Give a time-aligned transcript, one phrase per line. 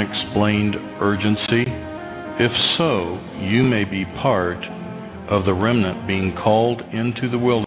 [0.00, 1.64] unexplained urgency?
[2.38, 4.62] If so, you may be part
[5.30, 7.65] of the remnant being called into the wilderness.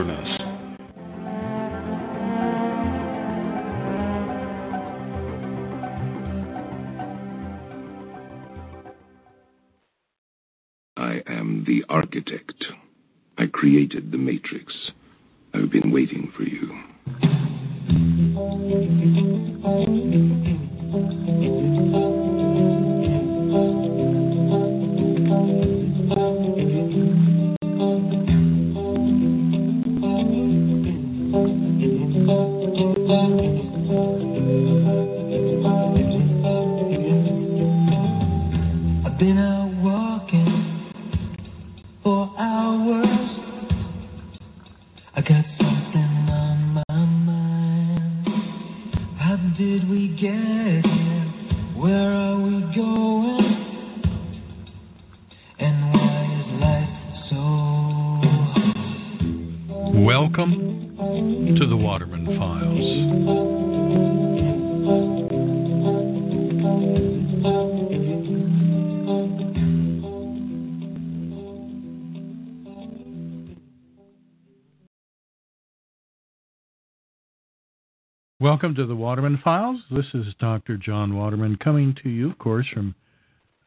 [78.50, 79.80] Welcome to the Waterman Files.
[79.92, 80.76] This is Dr.
[80.76, 82.96] John Waterman coming to you, of course, from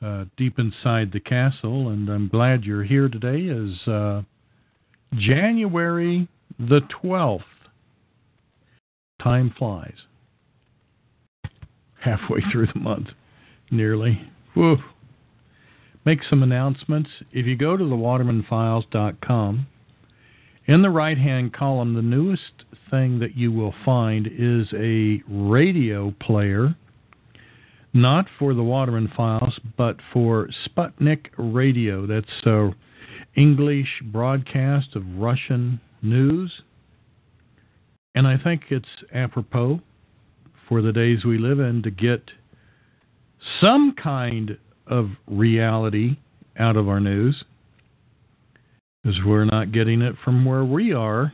[0.05, 3.43] uh, deep inside the castle, and I'm glad you're here today.
[3.43, 4.23] Is uh,
[5.15, 6.27] January
[6.59, 7.45] the 12th.
[9.23, 9.95] Time flies.
[12.01, 13.07] Halfway through the month,
[13.71, 14.21] nearly.
[14.55, 14.79] Whew.
[16.05, 17.11] Make some announcements.
[17.31, 19.67] If you go to thewatermanfiles.com,
[20.67, 26.15] in the right hand column, the newest thing that you will find is a radio
[26.21, 26.75] player,
[27.93, 32.07] not for the Waterman Files, but for Sputnik Radio.
[32.07, 32.71] That's uh,
[33.35, 36.53] English broadcast of Russian news.
[38.15, 39.81] And I think it's apropos
[40.69, 42.31] for the days we live in to get
[43.61, 46.19] some kind of reality
[46.59, 47.43] out of our news
[49.03, 51.33] because we're not getting it from where we are.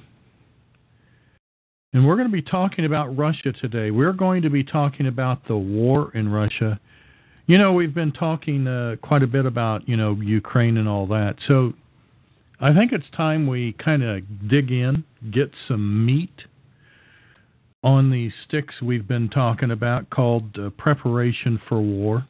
[1.93, 3.91] And we're going to be talking about Russia today.
[3.91, 6.79] We're going to be talking about the war in Russia.
[7.47, 11.07] You know, we've been talking uh, quite a bit about, you know, Ukraine and all
[11.09, 11.37] that.
[11.47, 11.73] So
[12.61, 16.43] I think it's time we kind of dig in, get some meat
[17.83, 22.27] on the sticks we've been talking about called uh, preparation for war.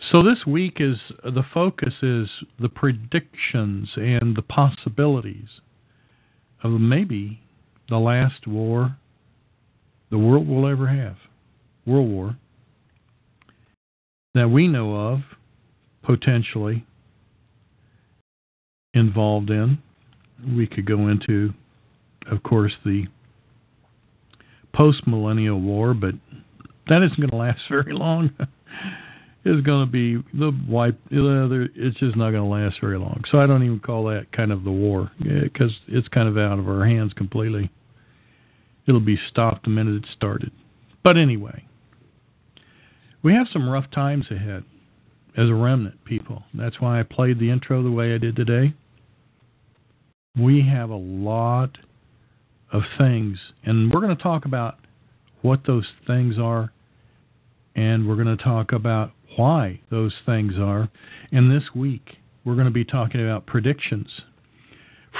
[0.00, 2.28] So this week is the focus is
[2.60, 5.60] the predictions and the possibilities
[6.62, 7.40] of maybe
[7.88, 8.96] the last war
[10.10, 11.16] the world will ever have,
[11.86, 12.36] World War,
[14.34, 15.20] that we know of,
[16.02, 16.86] potentially
[18.92, 19.78] involved in.
[20.56, 21.52] We could go into,
[22.30, 23.06] of course, the
[24.72, 26.14] post millennial war, but
[26.88, 28.30] that isn't going to last very long.
[29.44, 30.98] It's going to be the wipe.
[31.10, 33.22] It's just not going to last very long.
[33.30, 36.58] So I don't even call that kind of the war because it's kind of out
[36.58, 37.70] of our hands completely.
[38.86, 40.50] It'll be stopped the minute it started.
[41.02, 41.64] But anyway,
[43.22, 44.64] we have some rough times ahead
[45.36, 46.44] as a remnant people.
[46.54, 48.74] That's why I played the intro the way I did today.
[50.36, 51.78] We have a lot
[52.72, 54.78] of things, and we're going to talk about
[55.42, 56.72] what those things are,
[57.74, 60.88] and we're going to talk about why those things are.
[61.32, 64.08] And this week, we're going to be talking about predictions.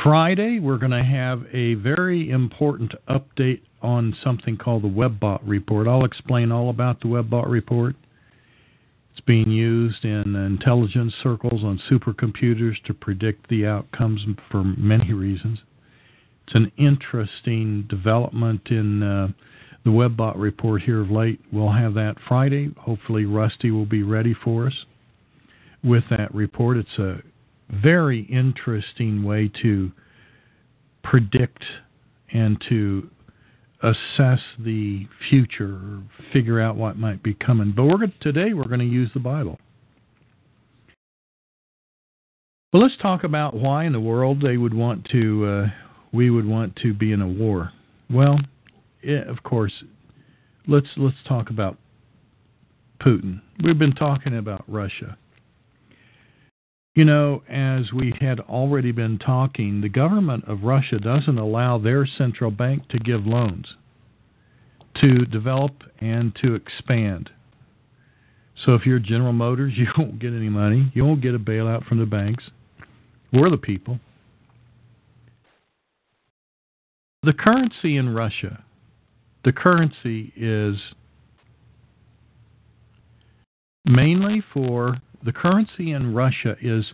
[0.03, 5.87] Friday, we're going to have a very important update on something called the WebBot report.
[5.87, 7.95] I'll explain all about the WebBot report.
[9.13, 15.61] It's being used in intelligence circles on supercomputers to predict the outcomes for many reasons.
[16.47, 19.29] It's an interesting development in uh,
[19.85, 21.41] the WebBot report here of late.
[21.53, 22.71] We'll have that Friday.
[22.79, 24.75] Hopefully, Rusty will be ready for us
[25.83, 26.79] with that report.
[26.79, 27.23] It's a
[27.71, 29.93] very interesting way to
[31.03, 31.63] predict
[32.33, 33.11] and to
[33.83, 36.01] assess the future,
[36.33, 37.73] figure out what might be coming.
[37.77, 39.59] But we're today we're going to use the Bible.
[42.73, 45.67] But let's talk about why in the world they would want to, uh,
[46.13, 47.71] we would want to be in a war.
[48.11, 48.41] Well,
[49.05, 49.85] of course,
[50.67, 51.77] let's let's talk about
[53.01, 53.41] Putin.
[53.63, 55.17] We've been talking about Russia.
[56.95, 62.07] You know, as we had already been talking, the government of Russia doesn't allow their
[62.07, 63.75] central bank to give loans
[65.01, 67.31] to develop and to expand.
[68.65, 70.91] So if you're General Motors, you won't get any money.
[70.95, 72.45] You won't get a bailout from the banks.
[73.33, 73.99] We're the people.
[77.23, 78.64] The currency in Russia,
[79.45, 80.77] the currency is
[83.85, 86.85] mainly for the currency in Russia is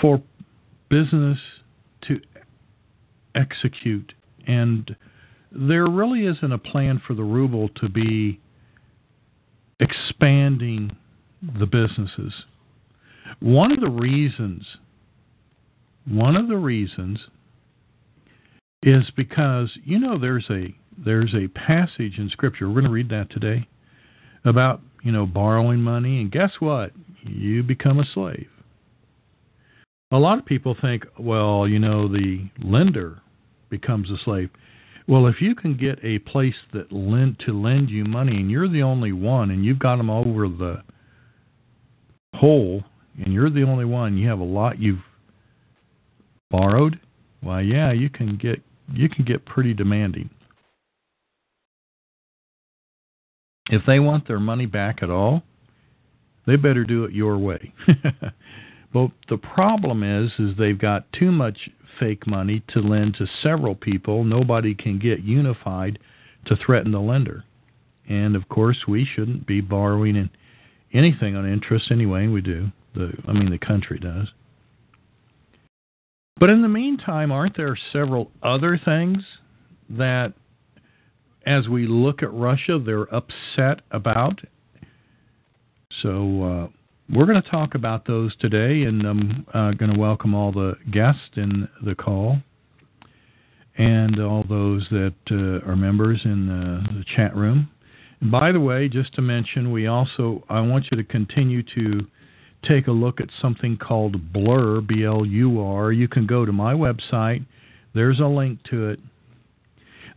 [0.00, 0.22] for
[0.90, 1.38] business
[2.02, 2.20] to
[3.34, 4.12] execute,
[4.46, 4.96] and
[5.52, 8.40] there really isn't a plan for the ruble to be
[9.80, 10.96] expanding
[11.58, 12.32] the businesses.
[13.40, 14.66] One of the reasons,
[16.06, 17.20] one of the reasons
[18.82, 23.08] is because you know there's a there's a passage in scripture we're going to read
[23.10, 23.68] that today
[24.44, 26.92] about you know, borrowing money, and guess what?
[27.22, 28.48] You become a slave.
[30.10, 33.20] A lot of people think, well, you know, the lender
[33.70, 34.50] becomes a slave.
[35.06, 38.68] Well, if you can get a place that lend to lend you money, and you're
[38.68, 40.82] the only one, and you've got them over the
[42.34, 42.84] hole,
[43.22, 45.04] and you're the only one, you have a lot you've
[46.50, 47.00] borrowed.
[47.40, 50.30] Why, yeah, you can get you can get pretty demanding.
[53.70, 55.42] If they want their money back at all,
[56.46, 57.74] they better do it your way.
[58.92, 61.68] but the problem is is they've got too much
[62.00, 64.24] fake money to lend to several people.
[64.24, 65.98] Nobody can get unified
[66.46, 67.44] to threaten the lender.
[68.08, 70.30] And of course, we shouldn't be borrowing in
[70.94, 72.26] anything on interest anyway.
[72.26, 72.68] We do.
[72.94, 74.28] The I mean, the country does.
[76.38, 79.18] But in the meantime, aren't there several other things
[79.90, 80.34] that,
[81.46, 84.40] as we look at Russia, they're upset about?
[86.02, 86.68] So uh,
[87.12, 90.74] we're going to talk about those today, and I'm uh, going to welcome all the
[90.92, 92.38] guests in the call
[93.76, 97.70] and all those that uh, are members in the, the chat room.
[98.20, 102.06] And by the way, just to mention, we also I want you to continue to
[102.66, 105.92] take a look at something called Blur, B L U R.
[105.92, 107.44] You can go to my website,
[107.94, 109.00] there's a link to it.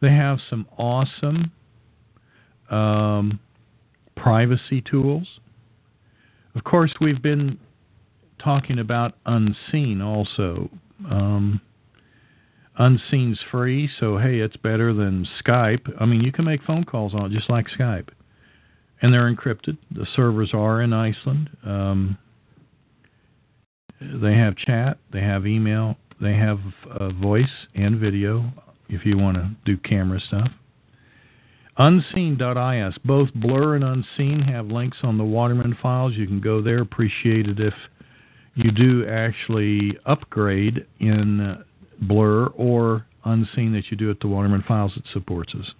[0.01, 1.51] They have some awesome
[2.69, 3.39] um,
[4.15, 5.27] privacy tools.
[6.55, 7.59] Of course, we've been
[8.43, 10.69] talking about Unseen also.
[11.09, 11.61] Um,
[12.79, 15.91] Unseen's free, so hey, it's better than Skype.
[15.99, 18.09] I mean, you can make phone calls on it just like Skype,
[19.01, 19.77] and they're encrypted.
[19.91, 21.49] The servers are in Iceland.
[21.63, 22.17] Um,
[24.01, 28.51] they have chat, they have email, they have uh, voice and video
[28.89, 30.49] if you want to do camera stuff.
[31.77, 32.95] Unseen.is.
[33.05, 36.13] Both Blur and Unseen have links on the Waterman files.
[36.15, 36.81] You can go there.
[36.81, 37.73] Appreciate it if
[38.55, 41.63] you do actually upgrade in uh,
[42.01, 44.93] Blur or Unseen that you do at the Waterman files.
[44.97, 45.71] It supports us.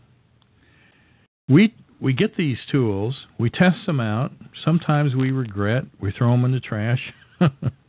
[1.50, 4.32] We we get these tools, we test them out.
[4.66, 7.14] Sometimes we regret, we throw them in the trash.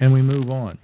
[0.00, 0.78] and we move on.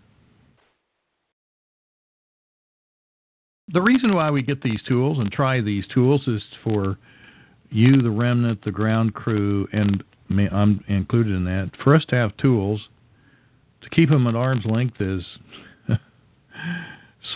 [3.73, 6.99] The reason why we get these tools and try these tools is for
[7.71, 12.37] you, the remnant, the ground crew, and I'm included in that, for us to have
[12.37, 12.81] tools
[13.83, 15.21] to keep them at arm's length as,
[15.89, 15.99] as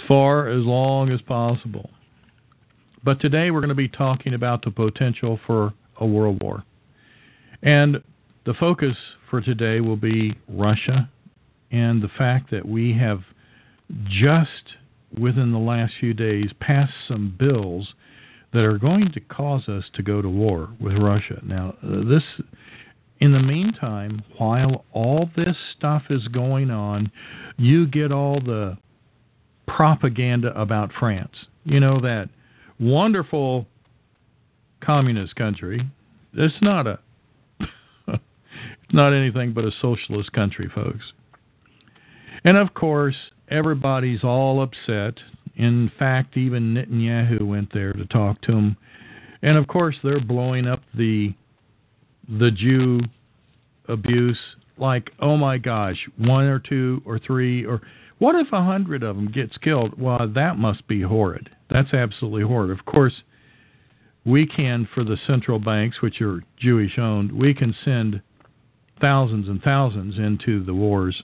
[0.06, 1.90] far as long as possible.
[3.02, 6.64] But today we're going to be talking about the potential for a world war.
[7.62, 8.02] And
[8.44, 8.96] the focus
[9.30, 11.08] for today will be Russia
[11.70, 13.20] and the fact that we have
[14.08, 14.76] just
[15.18, 17.94] within the last few days passed some bills
[18.52, 21.40] that are going to cause us to go to war with Russia.
[21.44, 22.22] Now, this
[23.20, 27.10] in the meantime, while all this stuff is going on,
[27.56, 28.76] you get all the
[29.66, 31.34] propaganda about France.
[31.64, 32.28] You know that
[32.78, 33.66] wonderful
[34.80, 35.80] communist country.
[36.34, 36.98] It's not a
[38.08, 41.12] it's not anything but a socialist country, folks.
[42.46, 43.16] And of course,
[43.48, 45.14] everybody's all upset.
[45.56, 48.76] In fact, even Netanyahu went there to talk to him.
[49.42, 51.34] And of course, they're blowing up the
[52.28, 53.00] the Jew
[53.88, 54.38] abuse
[54.78, 57.80] like, oh my gosh, one or two or three or
[58.18, 60.00] what if a hundred of them gets killed?
[60.00, 61.50] Well, that must be horrid.
[61.68, 62.70] That's absolutely horrid.
[62.70, 63.22] Of course,
[64.24, 68.22] we can, for the central banks, which are Jewish owned, we can send
[69.00, 71.22] thousands and thousands into the wars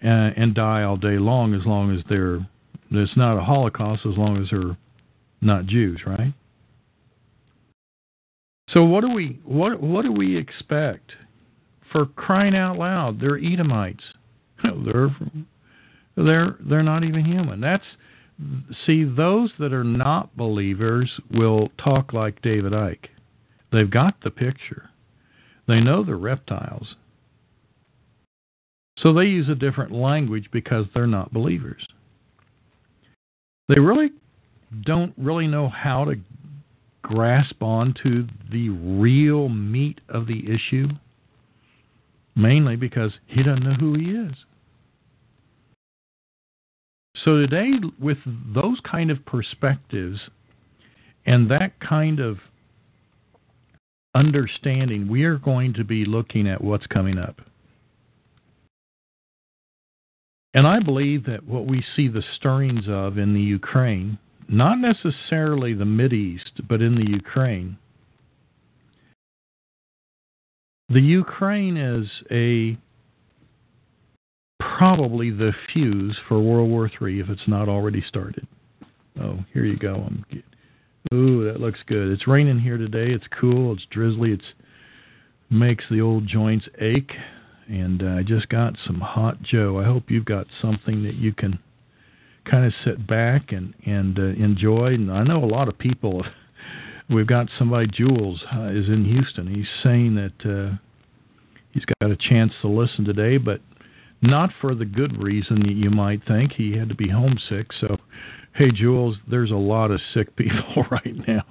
[0.00, 2.46] and, and die all day long as long as they're
[2.90, 4.76] it's not a holocaust as long as they're
[5.40, 6.32] not Jews, right?
[8.70, 11.12] So what do we what what do we expect?
[11.92, 14.04] For crying out loud, they're Edomites.
[14.62, 15.14] they're
[16.16, 17.60] they're they're not even human.
[17.60, 17.84] That's
[18.86, 23.06] see those that are not believers will talk like David Icke.
[23.72, 24.90] They've got the picture.
[25.66, 26.94] They know the reptiles.
[29.02, 31.86] So they use a different language because they're not believers.
[33.68, 34.10] They really
[34.84, 36.16] don't really know how to
[37.02, 40.88] grasp onto the real meat of the issue,
[42.34, 44.34] mainly because he doesn't know who he is.
[47.24, 48.18] So today, with
[48.54, 50.20] those kind of perspectives
[51.26, 52.38] and that kind of
[54.14, 57.40] understanding, we are going to be looking at what's coming up.
[60.54, 65.74] And I believe that what we see the stirrings of in the Ukraine, not necessarily
[65.74, 67.76] the East, but in the Ukraine,
[70.88, 72.78] the Ukraine is a
[74.78, 78.46] probably the fuse for World War III if it's not already started.
[79.20, 80.06] Oh, here you go.
[80.06, 80.24] I'm
[81.12, 82.08] Ooh, that looks good.
[82.08, 83.12] It's raining here today.
[83.12, 83.72] It's cool.
[83.72, 84.32] It's drizzly.
[84.32, 84.44] It's
[85.50, 87.12] makes the old joints ache.
[87.68, 89.78] And uh, I just got some hot Joe.
[89.78, 91.58] I hope you've got something that you can
[92.50, 94.94] kind of sit back and and uh, enjoy.
[94.94, 96.24] And I know a lot of people.
[97.10, 99.46] We've got somebody, Jules, uh, is in Houston.
[99.46, 100.76] He's saying that uh,
[101.70, 103.62] he's got a chance to listen today, but
[104.20, 106.52] not for the good reason that you might think.
[106.52, 107.68] He had to be homesick.
[107.80, 107.96] So,
[108.54, 111.44] hey, Jules, there's a lot of sick people right now.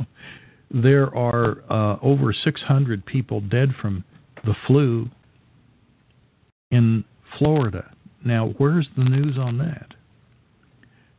[0.70, 4.04] There are uh, over 600 people dead from
[4.46, 5.10] the flu
[6.72, 7.04] in
[7.38, 7.92] Florida.
[8.24, 9.94] Now, where's the news on that?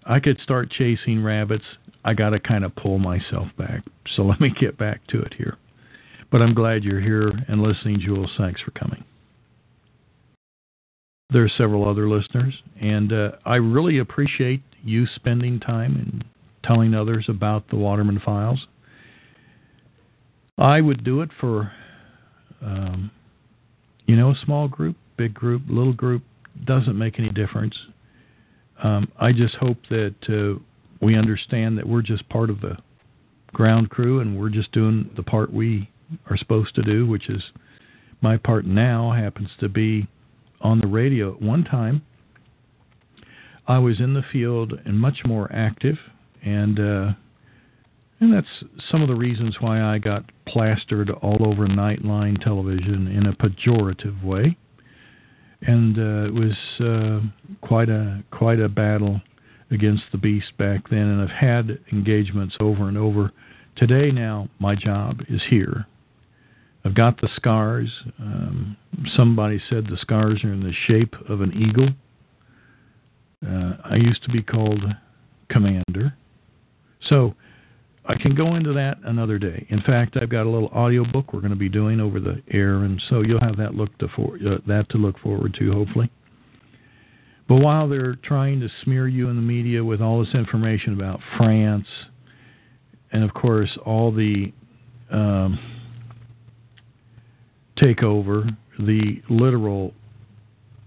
[0.04, 1.64] I could start chasing rabbits.
[2.04, 3.82] I got to kind of pull myself back.
[4.16, 5.56] So let me get back to it here.
[6.30, 8.30] But I'm glad you're here and listening, Jules.
[8.36, 9.04] Thanks for coming.
[11.30, 16.24] There are several other listeners, and uh, I really appreciate you spending time and
[16.64, 18.66] telling others about the Waterman Files.
[20.56, 21.70] I would do it for,
[22.62, 23.10] um,
[24.06, 26.22] you know, a small group, big group, little group,
[26.64, 27.74] doesn't make any difference.
[28.82, 30.58] Um, I just hope that uh,
[31.00, 32.78] we understand that we're just part of the
[33.52, 35.90] ground crew and we're just doing the part we
[36.30, 37.42] are supposed to do, which is
[38.20, 40.06] my part now happens to be
[40.60, 41.34] on the radio.
[41.34, 42.02] At one time,
[43.66, 45.96] I was in the field and much more active,
[46.42, 47.12] and uh,
[48.20, 53.26] and that's some of the reasons why I got plastered all over Nightline television in
[53.26, 54.56] a pejorative way
[55.62, 57.20] and uh, it was uh,
[57.66, 59.20] quite a quite a battle
[59.70, 61.00] against the beast back then.
[61.00, 63.32] And I've had engagements over and over.
[63.76, 65.86] Today, now my job is here.
[66.84, 67.90] I've got the scars.
[68.18, 68.76] Um,
[69.16, 71.88] somebody said the scars are in the shape of an eagle.
[73.46, 74.82] Uh, I used to be called
[75.48, 76.14] commander.
[77.08, 77.34] So
[78.08, 79.66] I can go into that another day.
[79.68, 82.42] In fact, I've got a little audio book we're going to be doing over the
[82.50, 85.72] air, and so you'll have that look to for, uh, that to look forward to,
[85.72, 86.10] hopefully.
[87.48, 91.20] But while they're trying to smear you in the media with all this information about
[91.36, 91.86] France,
[93.12, 94.52] and of course all the
[95.10, 95.58] um,
[97.76, 99.92] takeover, the literal,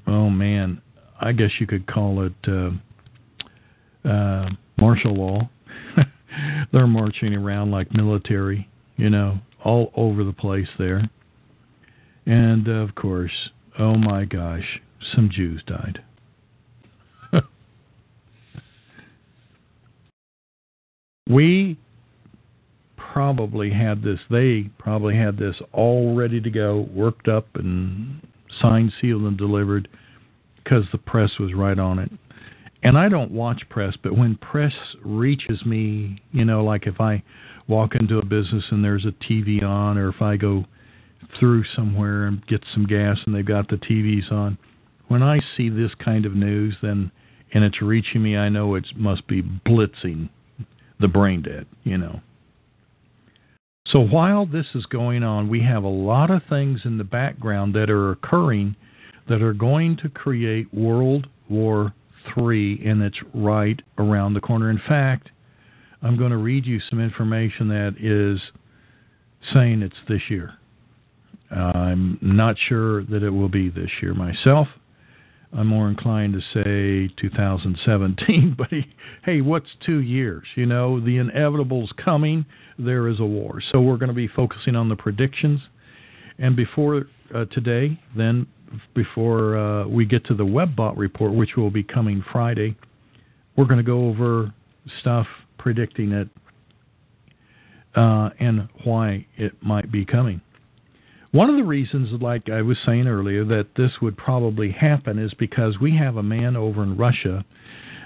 [0.07, 0.81] oh man,
[1.19, 5.49] I guess you could call it uh, uh, martial law
[6.71, 11.09] they're marching around like military, you know, all over the place there.
[12.25, 14.81] And uh, of course, oh my gosh,
[15.15, 16.03] some Jews died.
[21.29, 21.77] we
[22.97, 28.21] probably had this, they probably had this all ready to go, worked up and
[28.61, 29.87] signed, sealed, and delivered
[30.63, 32.11] because the press was right on it
[32.83, 37.23] and I don't watch press, but when press reaches me, you know, like if I
[37.67, 40.65] walk into a business and there's a TV on, or if I go
[41.39, 44.57] through somewhere and get some gas and they've got the TVs on,
[45.07, 47.11] when I see this kind of news, then
[47.53, 50.29] and it's reaching me, I know it must be blitzing
[50.99, 52.21] the brain dead, you know.
[53.87, 57.73] So while this is going on, we have a lot of things in the background
[57.75, 58.75] that are occurring
[59.27, 61.93] that are going to create World War
[62.33, 64.69] three, and it's right around the corner.
[64.69, 65.29] In fact,
[66.01, 68.41] I'm going to read you some information that is
[69.53, 70.53] saying it's this year.
[71.51, 74.67] I'm not sure that it will be this year myself.
[75.53, 78.69] I'm more inclined to say 2017, but
[79.25, 80.43] hey, what's two years?
[80.55, 82.45] You know, the inevitable's coming.
[82.79, 83.61] There is a war.
[83.71, 85.59] So we're going to be focusing on the predictions.
[86.39, 87.03] And before
[87.35, 88.47] uh, today, then
[88.93, 92.75] before uh, we get to the WebBot report, which will be coming Friday,
[93.55, 94.53] we're going to go over
[94.99, 96.27] stuff predicting it
[97.95, 100.41] uh, and why it might be coming.
[101.31, 105.33] One of the reasons, like I was saying earlier, that this would probably happen is
[105.35, 107.45] because we have a man over in Russia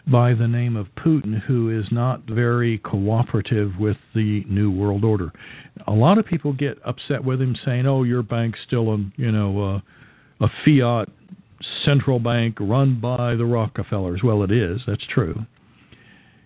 [0.08, 5.32] by the name of Putin who is not very cooperative with the New World Order.
[5.88, 9.32] A lot of people get upset with him saying, "Oh, your bank's still a you
[9.32, 9.82] know
[10.42, 11.10] a fiat
[11.84, 14.22] central bank run by the Rockefellers.
[14.24, 14.82] Well, it is.
[14.86, 15.46] That's true.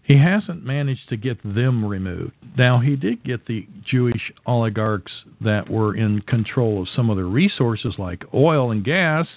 [0.04, 2.34] He hasn't managed to get them removed.
[2.58, 7.25] Now, he did get the Jewish oligarchs that were in control of some of the
[7.25, 9.28] resources like oil and gas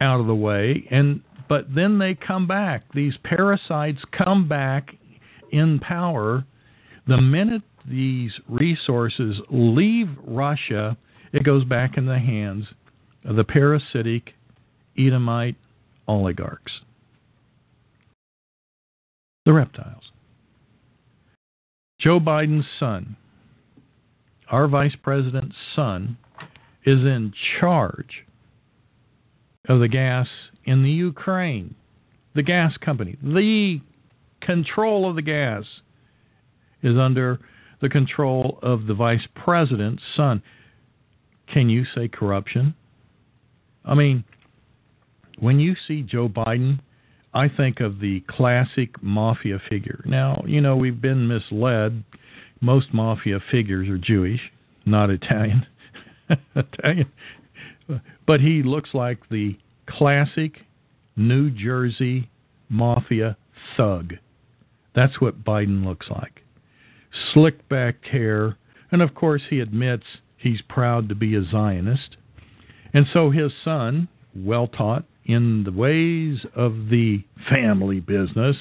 [0.00, 2.84] out of the way and but then they come back.
[2.94, 4.94] These parasites come back
[5.50, 6.44] in power
[7.06, 10.96] the minute these resources leave Russia
[11.32, 12.66] it goes back in the hands
[13.24, 14.34] of the parasitic
[14.98, 15.56] Edomite
[16.06, 16.80] oligarchs,
[19.46, 20.04] the reptiles.
[22.00, 23.16] Joe Biden's son,
[24.50, 26.18] our vice president's son,
[26.84, 28.24] is in charge
[29.68, 30.26] of the gas
[30.64, 31.74] in the Ukraine.
[32.34, 33.80] The gas company, the
[34.40, 35.64] control of the gas
[36.82, 37.38] is under
[37.80, 40.42] the control of the vice president's son.
[41.52, 42.74] Can you say corruption?
[43.84, 44.24] I mean,
[45.38, 46.80] when you see Joe Biden,
[47.34, 50.02] I think of the classic mafia figure.
[50.06, 52.04] Now, you know, we've been misled.
[52.60, 54.40] Most mafia figures are Jewish,
[54.86, 55.66] not Italian.
[56.56, 57.10] Italian.
[58.26, 60.58] But he looks like the classic
[61.16, 62.30] New Jersey
[62.68, 63.36] mafia
[63.76, 64.14] thug.
[64.94, 66.42] That's what Biden looks like.
[67.32, 68.56] Slick back hair,
[68.90, 70.04] and of course he admits
[70.42, 72.16] he's proud to be a Zionist.
[72.92, 78.56] And so his son, well taught in the ways of the family business,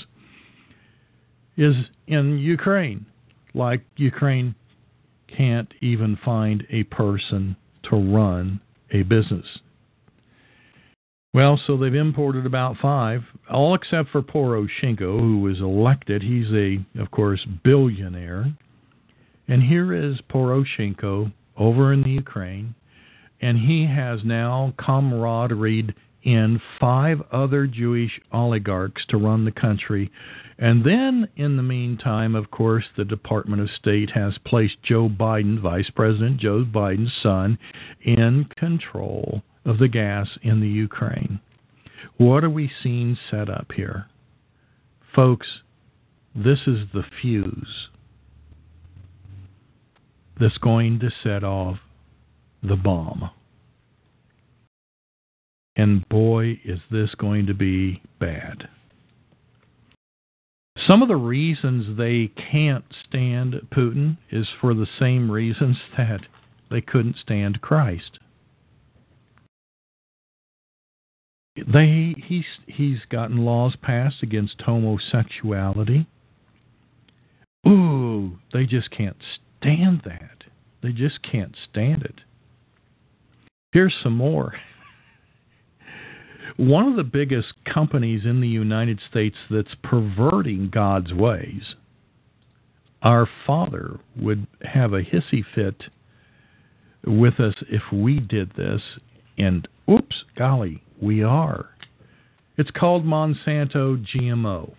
[1.58, 1.76] is
[2.08, 3.06] in Ukraine.
[3.54, 4.56] Like Ukraine
[5.28, 9.46] can't even find a person to run a business.
[11.34, 16.22] Well, so they've imported about five, all except for Poroshenko, who was elected.
[16.22, 18.54] He's a, of course, billionaire.
[19.48, 22.74] And here is Poroshenko over in the Ukraine,
[23.40, 25.94] and he has now camaraderie
[26.24, 30.12] in five other Jewish oligarchs to run the country.
[30.58, 35.60] And then, in the meantime, of course, the Department of State has placed Joe Biden,
[35.60, 37.60] Vice President Joe Biden's son,
[38.02, 41.40] in control of the gas in the Ukraine.
[42.18, 44.08] What are we seeing set up here?
[45.16, 45.48] Folks,
[46.36, 47.90] this is the fuse
[50.42, 51.78] that's going to set off
[52.64, 53.30] the bomb.
[55.76, 58.68] And boy, is this going to be bad.
[60.86, 66.22] Some of the reasons they can't stand Putin is for the same reasons that
[66.70, 68.20] they couldn't stand Christ.
[71.56, 76.08] They he's he's gotten laws passed against homosexuality.
[77.68, 79.18] Ooh, they just can't
[79.62, 80.44] stand that.
[80.82, 82.22] They just can't stand it.
[83.72, 84.56] Here's some more.
[86.58, 91.76] One of the biggest companies in the United States that's perverting God's ways.
[93.02, 95.84] Our Father would have a hissy fit
[97.06, 98.82] with us if we did this,
[99.38, 101.70] and oops, golly, we are.
[102.58, 104.74] It's called Monsanto GMO.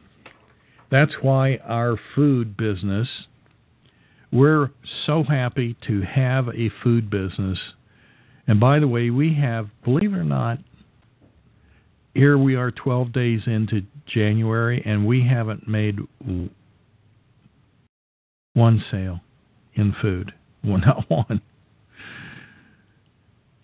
[0.91, 3.09] That's why our food business,
[4.33, 4.71] we're
[5.07, 7.59] so happy to have a food business.
[8.47, 10.59] And by the way, we have, believe it or not,
[12.15, 15.99] here we are 12 days into January, and we haven't made
[18.55, 19.21] one sale
[19.75, 20.33] in food.
[20.65, 21.41] Well, not one.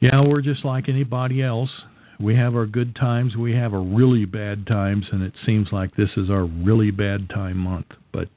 [0.01, 1.71] Yeah, we're just like anybody else.
[2.21, 5.95] We have our good times, we have our really bad times, and it seems like
[5.95, 7.87] this is our really bad time month.
[8.13, 8.29] But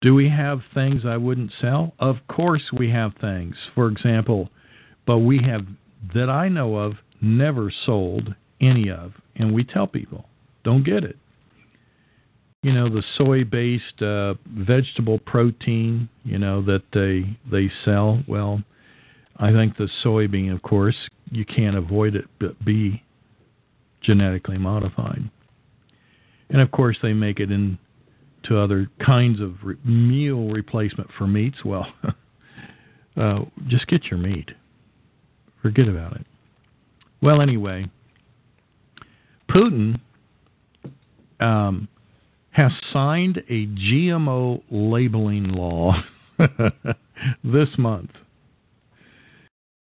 [0.00, 1.94] do we have things I wouldn't sell?
[1.98, 3.56] Of course we have things.
[3.74, 4.48] For example,
[5.06, 5.66] but we have,
[6.14, 9.12] that I know of, never sold any of.
[9.36, 10.26] And we tell people,
[10.64, 11.16] don't get it.
[12.62, 18.62] You know, the soy based uh, vegetable protein, you know, that they they sell, well,
[19.36, 20.96] I think the soybean, of course,
[21.30, 23.04] you can't avoid it but be
[24.02, 25.30] genetically modified.
[26.50, 27.52] And of course, they make it
[28.42, 31.58] into other kinds of re- meal replacement for meats.
[31.64, 31.86] Well,
[33.16, 34.50] uh, just get your meat.
[35.62, 36.26] Forget about it.
[37.20, 37.86] Well, anyway,
[39.50, 40.00] Putin
[41.40, 41.88] um,
[42.50, 45.94] has signed a GMO labeling law
[47.44, 48.10] this month.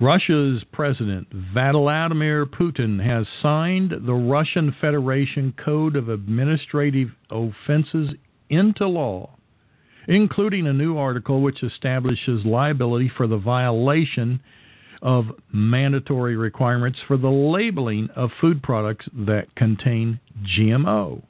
[0.00, 8.10] Russia's President Vladimir Putin has signed the Russian Federation Code of Administrative Offenses
[8.52, 9.30] into law,
[10.06, 14.40] including a new article which establishes liability for the violation
[15.00, 20.20] of mandatory requirements for the labeling of food products that contain
[20.56, 21.22] GMO.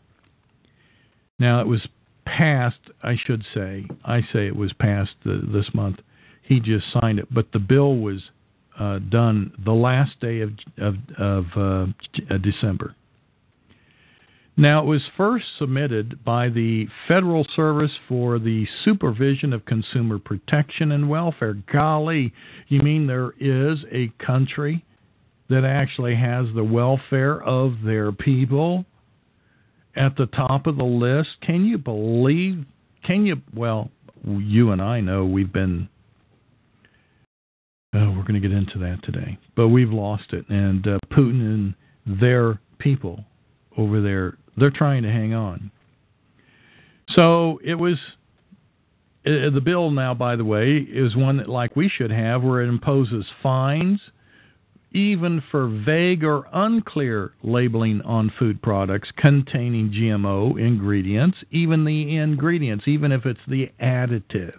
[1.38, 1.86] Now, it was
[2.26, 6.00] passed, I should say, I say it was passed this month.
[6.42, 8.20] He just signed it, but the bill was
[8.78, 12.94] uh, done the last day of of, of uh, December.
[14.56, 20.92] Now, it was first submitted by the Federal Service for the Supervision of Consumer Protection
[20.92, 21.54] and Welfare.
[21.72, 22.34] Golly,
[22.68, 24.84] you mean there is a country
[25.48, 28.84] that actually has the welfare of their people
[29.96, 31.30] at the top of the list?
[31.40, 32.64] Can you believe?
[33.04, 33.40] Can you?
[33.54, 33.90] Well,
[34.24, 35.88] you and I know we've been
[37.94, 39.38] Oh, we're going to get into that today.
[39.54, 40.48] But we've lost it.
[40.48, 41.74] And uh, Putin
[42.06, 43.24] and their people
[43.76, 45.70] over there, they're trying to hang on.
[47.10, 47.96] So it was
[49.26, 52.62] uh, the bill now, by the way, is one that, like we should have, where
[52.62, 54.00] it imposes fines
[54.94, 62.86] even for vague or unclear labeling on food products containing GMO ingredients, even the ingredients,
[62.86, 64.58] even if it's the additive.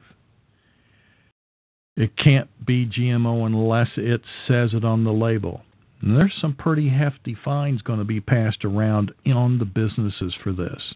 [1.96, 5.62] It can't be GMO unless it says it on the label.
[6.04, 10.52] And there's some pretty hefty fines going to be passed around on the businesses for
[10.52, 10.94] this.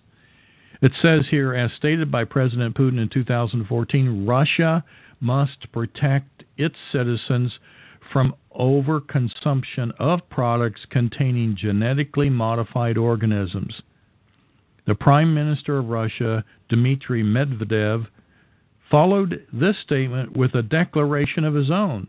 [0.81, 4.83] It says here, as stated by President Putin in 2014, Russia
[5.21, 7.57] must protect its citizens
[8.11, 13.81] from overconsumption of products containing genetically modified organisms.
[14.87, 18.07] The Prime Minister of Russia, Dmitry Medvedev,
[18.91, 22.07] followed this statement with a declaration of his own,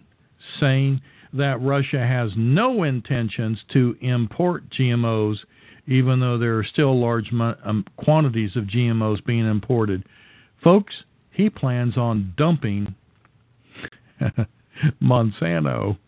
[0.58, 1.00] saying
[1.32, 5.36] that Russia has no intentions to import GMOs,
[5.86, 10.04] even though there are still large um, quantities of GMOs being imported.
[10.62, 10.94] Folks,
[11.30, 12.94] he plans on dumping
[15.02, 15.98] Monsanto.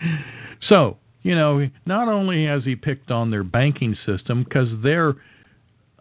[0.68, 5.14] so, you know, not only has he picked on their banking system because their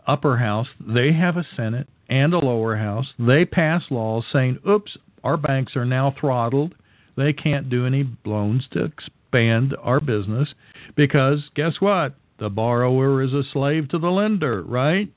[0.08, 3.08] upper house, they have a Senate and a lower house.
[3.18, 6.76] They pass laws saying, oops, our banks are now throttled.
[7.16, 10.50] They can't do any loans to expand our business
[10.96, 12.16] because guess what?
[12.40, 15.10] The borrower is a slave to the lender, right?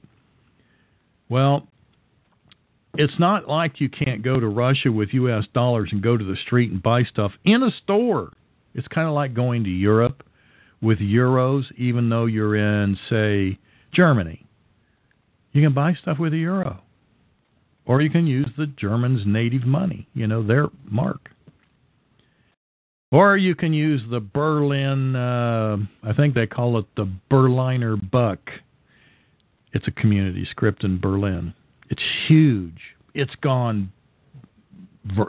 [1.29, 1.67] Well,
[2.95, 5.45] it's not like you can't go to Russia with U.S.
[5.53, 8.33] dollars and go to the street and buy stuff in a store.
[8.75, 10.25] It's kind of like going to Europe
[10.81, 13.59] with euros, even though you're in, say,
[13.93, 14.47] Germany.
[15.53, 16.83] You can buy stuff with a euro.
[17.87, 21.31] Or you can use the Germans' native money, you know, their mark.
[23.11, 28.39] Or you can use the Berlin, uh, I think they call it the Berliner Buck.
[29.73, 31.55] It's a community script in Berlin.
[31.91, 32.79] It's huge.
[33.15, 33.93] It's gone.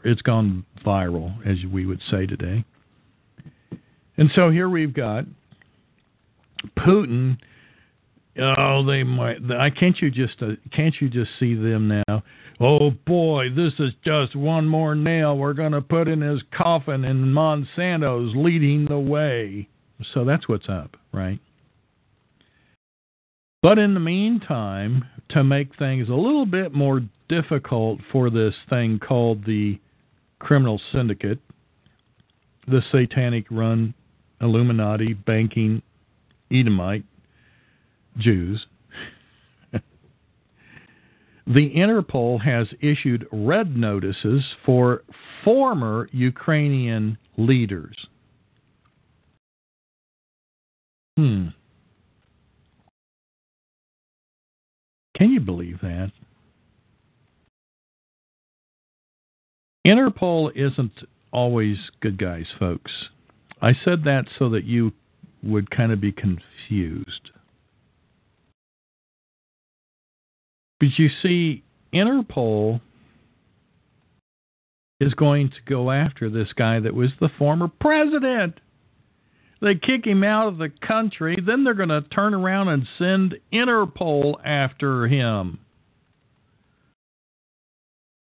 [0.04, 2.66] It's gone viral, as we would say today.
[4.18, 5.24] And so here we've got
[6.78, 7.38] Putin.
[8.40, 9.38] Oh, they might.
[9.52, 12.24] I can't you just uh, can't you just see them now?
[12.60, 17.06] Oh boy, this is just one more nail we're going to put in his coffin,
[17.06, 19.68] and Monsanto's leading the way.
[20.14, 21.40] So that's what's up, right?
[23.62, 29.00] But in the meantime, to make things a little bit more difficult for this thing
[29.00, 29.80] called the
[30.40, 31.40] criminal syndicate,
[32.68, 33.94] the satanic run
[34.42, 35.82] Illuminati banking
[36.52, 37.04] Edomite
[38.20, 38.66] Jews,
[39.72, 45.04] the Interpol has issued red notices for
[45.44, 47.96] former Ukrainian leaders.
[51.18, 51.48] Hmm.
[55.18, 56.12] Can you believe that?
[59.86, 60.92] Interpol isn't
[61.32, 62.92] always good guys, folks.
[63.62, 64.94] I said that so that you
[65.42, 67.32] would kind of be confused.
[70.80, 71.64] But you see,
[71.94, 72.82] Interpol
[75.00, 78.60] is going to go after this guy that was the former president.
[79.62, 81.38] They kick him out of the country.
[81.46, 85.60] Then they're going to turn around and send Interpol after him.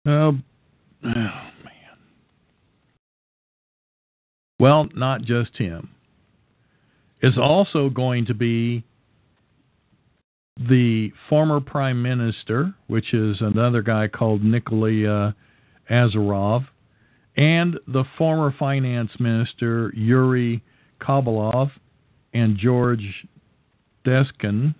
[0.08, 0.38] Oh,
[1.04, 1.32] oh man.
[4.60, 5.90] Well, not just him.
[7.22, 8.84] It's also going to be
[10.58, 15.32] the former prime minister, which is another guy called Nikolai uh,
[15.90, 16.66] Azarov,
[17.36, 20.64] and the former finance minister Yuri
[21.00, 21.70] Kobolov
[22.34, 23.28] and George
[24.06, 24.74] Deskin.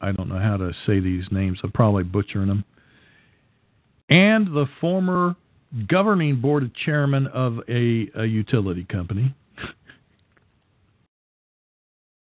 [0.00, 1.58] I don't know how to say these names.
[1.62, 2.64] I'm probably butchering them.
[4.08, 5.36] And the former
[5.86, 9.34] governing board chairman of a, a utility company.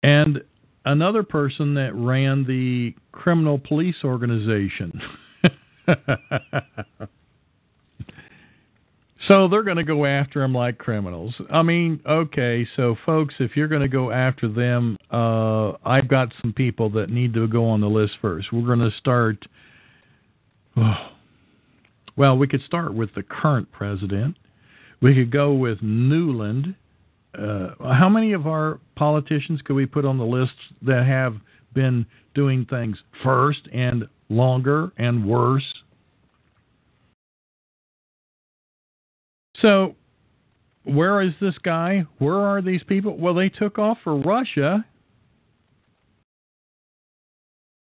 [0.02, 0.42] and
[0.87, 5.01] another person that ran the criminal police organization.
[9.27, 11.35] So they're going to go after them like criminals.
[11.51, 16.33] I mean, okay, so folks, if you're going to go after them, uh, I've got
[16.40, 18.53] some people that need to go on the list first.
[18.53, 19.44] We're going to start.
[20.77, 21.09] Oh,
[22.16, 24.37] well, we could start with the current president.
[25.03, 26.77] We could go with Nuland.
[27.38, 31.37] Uh, how many of our politicians could we put on the list that have
[31.75, 35.64] been doing things first and longer and worse
[39.61, 39.94] So,
[40.85, 42.05] where is this guy?
[42.18, 43.16] Where are these people?
[43.16, 44.85] Well, they took off for Russia.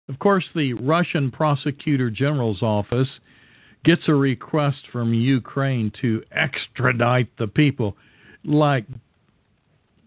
[0.09, 3.09] Of course, the Russian prosecutor general's office
[3.85, 7.97] gets a request from Ukraine to extradite the people.
[8.45, 8.85] Like,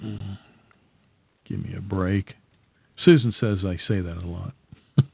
[0.03, 0.35] Uh,
[1.47, 2.33] give me a break.
[3.03, 4.53] Susan says I say that a lot.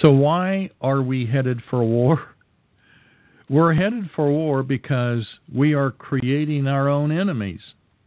[0.00, 2.20] so, why are we headed for war?
[3.48, 7.60] We're headed for war because we are creating our own enemies.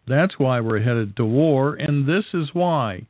[0.08, 3.08] That's why we're headed to war, and this is why.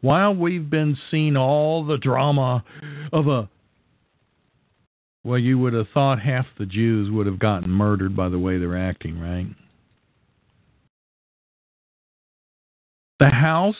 [0.00, 2.64] While we've been seeing all the drama
[3.12, 3.48] of a
[5.24, 8.58] well, you would have thought half the Jews would have gotten murdered by the way
[8.58, 9.46] they're acting, right?
[13.22, 13.76] The House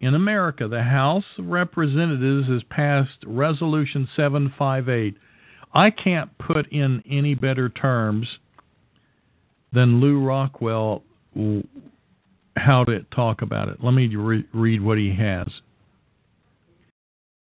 [0.00, 5.16] in America, the House of Representatives has passed Resolution 758.
[5.72, 8.28] I can't put in any better terms
[9.72, 11.02] than Lew Rockwell
[12.58, 13.82] how to talk about it.
[13.82, 15.48] Let me re- read what he has.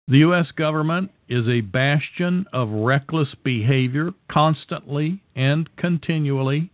[0.09, 0.47] The U.S.
[0.57, 6.71] government is a bastion of reckless behavior constantly and continually.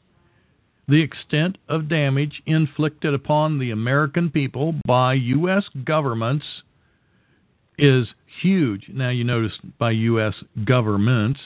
[0.88, 5.64] The extent of damage inflicted upon the American people by U.S.
[5.84, 6.44] governments
[7.78, 8.06] is
[8.40, 8.88] huge.
[8.92, 10.34] Now, you notice by U.S.
[10.64, 11.40] governments.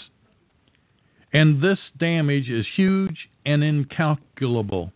[1.33, 4.93] And this damage is huge and incalculable.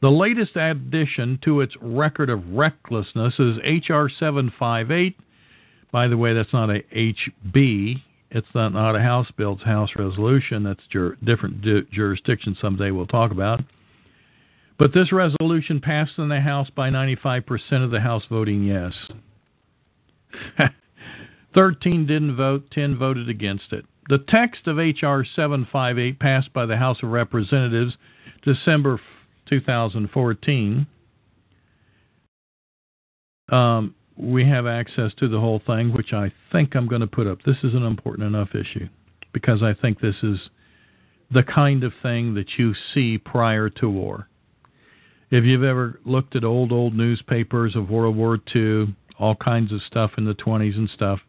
[0.00, 4.08] The latest addition to its record of recklessness is H.R.
[4.08, 5.16] 758
[5.94, 8.02] by the way, that's not a HB.
[8.34, 9.52] It's not, a House bill.
[9.52, 10.64] It's a House resolution.
[10.64, 12.56] That's jur- different ju- jurisdiction.
[12.60, 13.60] Someday we'll talk about.
[14.76, 18.92] But this resolution passed in the House by 95% of the House voting yes.
[21.54, 23.84] 13 didn't vote, 10 voted against it.
[24.08, 25.24] The text of H.R.
[25.24, 27.96] 758 passed by the House of Representatives
[28.42, 29.00] December
[29.48, 30.86] 2014
[33.50, 37.26] um, we have access to the whole thing, which I think I'm going to put
[37.26, 37.42] up.
[37.42, 38.88] This is an important enough issue
[39.32, 40.38] because I think this is
[41.30, 44.28] the kind of thing that you see prior to war.
[45.30, 49.82] If you've ever looked at old, old newspapers of World War II, all kinds of
[49.82, 51.20] stuff in the 20s and stuff,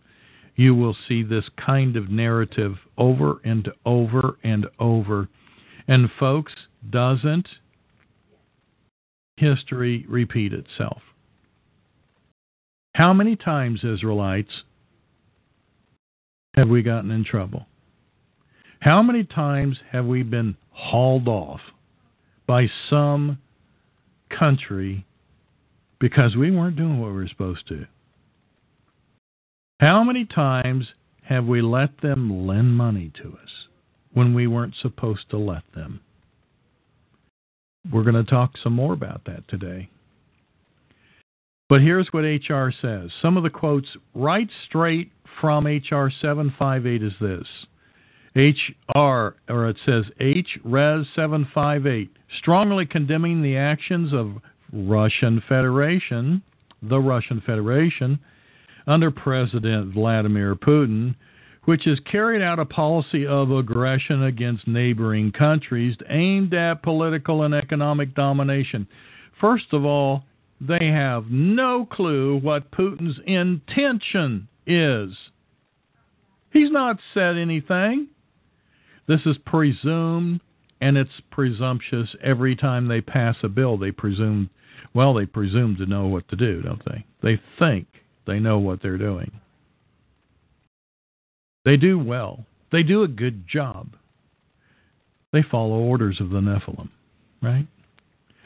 [0.55, 5.27] you will see this kind of narrative over and over and over.
[5.87, 6.53] And, folks,
[6.89, 7.47] doesn't
[9.37, 11.01] history repeat itself?
[12.95, 14.63] How many times, Israelites,
[16.53, 17.65] have we gotten in trouble?
[18.79, 21.59] How many times have we been hauled off
[22.47, 23.39] by some
[24.29, 25.05] country
[25.99, 27.85] because we weren't doing what we were supposed to?
[29.81, 30.87] How many times
[31.23, 33.67] have we let them lend money to us
[34.13, 35.99] when we weren't supposed to let them?
[37.91, 39.89] We're going to talk some more about that today.
[41.67, 43.09] But here's what HR says.
[43.21, 47.47] Some of the quotes right straight from HR 758 is this.
[48.35, 54.41] HR, or it says H Res 758, strongly condemning the actions of
[54.73, 56.43] Russian Federation,
[56.81, 58.19] the Russian Federation,
[58.87, 61.15] under President Vladimir Putin,
[61.63, 67.55] which has carried out a policy of aggression against neighboring countries aimed at political and
[67.55, 68.85] economic domination.
[69.39, 70.23] First of all,
[70.61, 75.11] they have no clue what Putin's intention is.
[76.51, 78.07] He's not said anything.
[79.07, 80.39] This is presumed,
[80.81, 83.77] and it's presumptuous every time they pass a bill.
[83.77, 84.49] They presume,
[84.93, 87.05] well, they presume to know what to do, don't they?
[87.21, 87.87] They think
[88.25, 89.31] they know what they're doing.
[91.65, 92.45] They do well.
[92.71, 93.89] They do a good job.
[95.33, 96.89] They follow orders of the Nephilim,
[97.41, 97.67] right?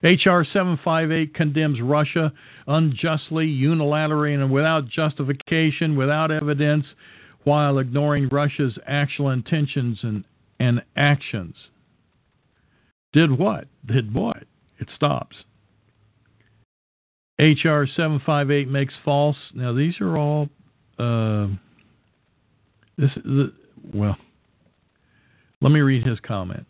[0.04, 0.46] H.R.
[0.46, 2.32] 758 condemns Russia
[2.68, 6.86] unjustly, unilaterally, and without justification, without evidence,
[7.44, 10.24] while ignoring Russia's actual intentions and,
[10.60, 11.56] and actions.
[13.14, 13.68] Did what?
[13.86, 14.44] Did what?
[14.80, 15.36] It stops.
[17.40, 17.88] H.R.
[17.88, 19.38] 758 makes false.
[19.54, 20.50] Now, these are all.
[20.98, 21.48] Uh,
[22.98, 23.54] this, the,
[23.94, 24.18] well,
[25.62, 26.66] let me read his comment.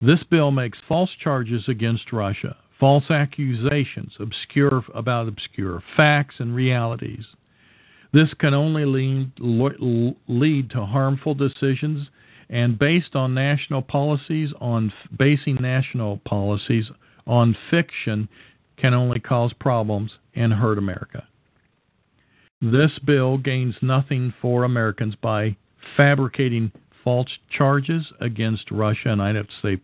[0.00, 7.24] This bill makes false charges against Russia, false accusations obscure about obscure facts and realities.
[8.12, 9.32] This can only lead,
[10.28, 12.08] lead to harmful decisions
[12.48, 16.90] and based on national policies on basing national policies
[17.26, 18.28] on fiction
[18.76, 21.26] can only cause problems and hurt America.
[22.60, 25.56] This bill gains nothing for Americans by
[25.96, 26.72] fabricating
[27.06, 29.80] false charges against Russia, and I'd have to say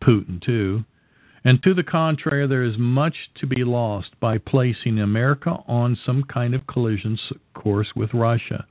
[0.00, 0.84] Putin too.
[1.44, 6.22] And to the contrary, there is much to be lost by placing America on some
[6.22, 7.18] kind of collision
[7.52, 8.64] course with Russia.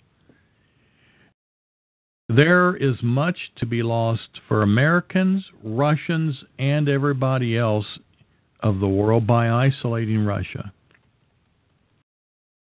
[2.30, 8.00] There is much to be lost for Americans, Russians, and everybody else
[8.62, 10.72] of the world by isolating Russia.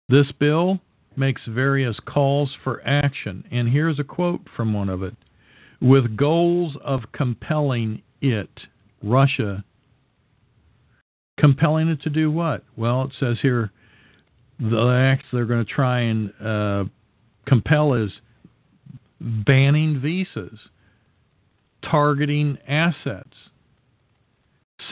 [0.09, 0.79] This bill
[1.21, 5.15] makes various calls for action, and here's a quote from one of it
[5.81, 8.51] with goals of compelling it,
[9.03, 9.65] Russia,
[11.39, 12.65] compelling it to do what?
[12.77, 13.71] Well, it says here
[14.59, 16.85] the acts they're going to try and uh,
[17.47, 18.11] compel is
[19.21, 20.59] banning visas,
[21.83, 23.35] targeting assets,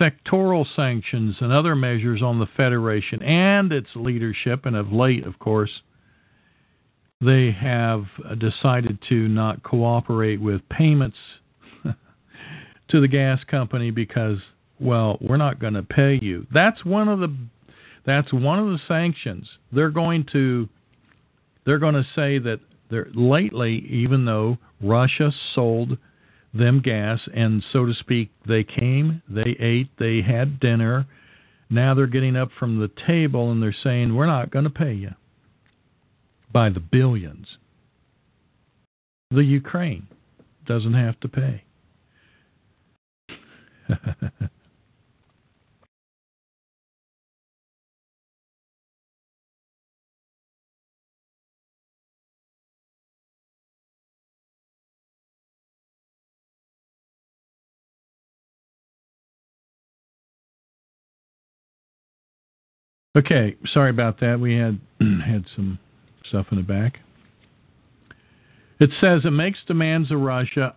[0.00, 5.38] sectoral sanctions, and other measures on the Federation and its leadership, and of late, of
[5.38, 5.82] course,
[7.20, 8.04] they have
[8.38, 11.16] decided to not cooperate with payments
[12.88, 14.38] to the gas company because
[14.80, 16.46] well we're not going to pay you.
[16.52, 17.34] That's one of the
[18.06, 19.48] that's one of the sanctions.
[19.72, 20.68] They're going to
[21.64, 22.60] they're going to say that
[22.90, 25.98] they're lately even though Russia sold
[26.54, 31.06] them gas and so to speak they came they ate they had dinner
[31.68, 34.94] now they're getting up from the table and they're saying we're not going to pay
[34.94, 35.10] you
[36.52, 37.58] by the billions.
[39.30, 40.08] The Ukraine
[40.66, 41.64] doesn't have to pay.
[63.16, 64.40] okay, sorry about that.
[64.40, 65.78] We had had some
[66.28, 66.98] stuff in the back.
[68.80, 70.74] It says it makes demands of Russia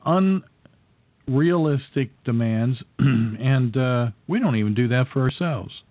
[1.28, 5.84] unrealistic demands, and uh, we don't even do that for ourselves.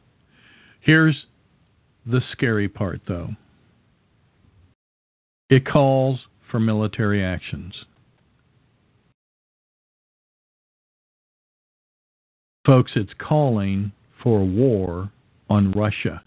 [0.81, 1.27] Here's
[2.07, 3.31] the scary part, though
[5.51, 7.75] it calls for military actions.
[12.65, 13.93] Folks, it's calling
[14.23, 15.11] for war
[15.49, 16.23] on Russia.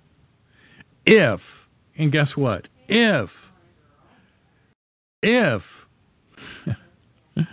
[1.05, 1.39] If,
[1.97, 2.67] and guess what?
[2.88, 3.29] If
[5.21, 5.61] if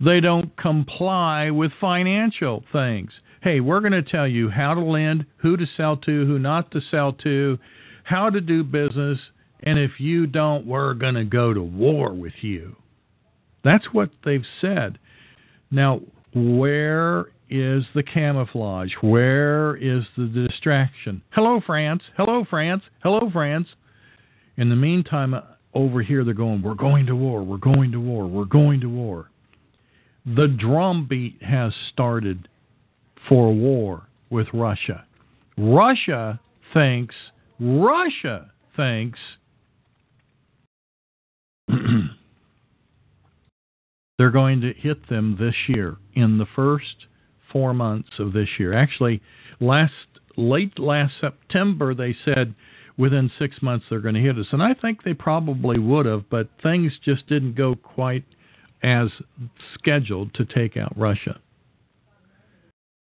[0.00, 3.10] they don't comply with financial things.
[3.42, 6.70] Hey, we're going to tell you how to lend, who to sell to, who not
[6.72, 7.58] to sell to,
[8.04, 9.18] how to do business,
[9.60, 12.76] and if you don't, we're going to go to war with you.
[13.64, 14.98] That's what they've said.
[15.70, 16.00] Now,
[16.34, 18.92] where is the camouflage?
[19.00, 21.22] Where is the distraction?
[21.30, 22.02] Hello, France.
[22.16, 22.82] Hello, France.
[23.02, 23.68] Hello, France.
[24.56, 25.42] In the meantime, uh,
[25.74, 28.88] over here they're going, We're going to war, we're going to war, we're going to
[28.88, 29.30] war.
[30.24, 32.48] The drumbeat has started
[33.28, 35.04] for war with Russia.
[35.56, 36.40] Russia
[36.74, 37.14] thinks,
[37.60, 39.18] Russia thinks
[44.18, 47.06] they're going to hit them this year in the first
[47.52, 48.72] four months of this year.
[48.72, 49.22] Actually,
[49.60, 49.92] last
[50.36, 52.54] late last September they said
[52.98, 54.46] within six months they're going to hit us.
[54.52, 58.24] And I think they probably would have, but things just didn't go quite
[58.82, 59.08] as
[59.74, 61.40] scheduled to take out Russia.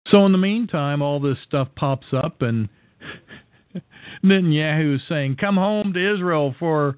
[0.09, 2.69] So in the meantime, all this stuff pops up, and
[4.25, 6.97] Netanyahu is saying, "Come home to Israel for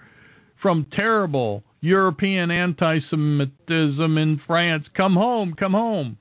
[0.61, 4.87] from terrible European anti-Semitism in France.
[4.95, 6.19] Come home, come home."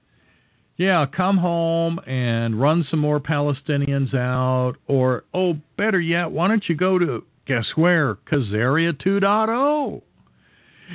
[0.77, 4.75] Yeah, come home and run some more Palestinians out.
[4.87, 8.15] Or, oh, better yet, why don't you go to, guess where?
[8.15, 10.01] Khazaria 2.0.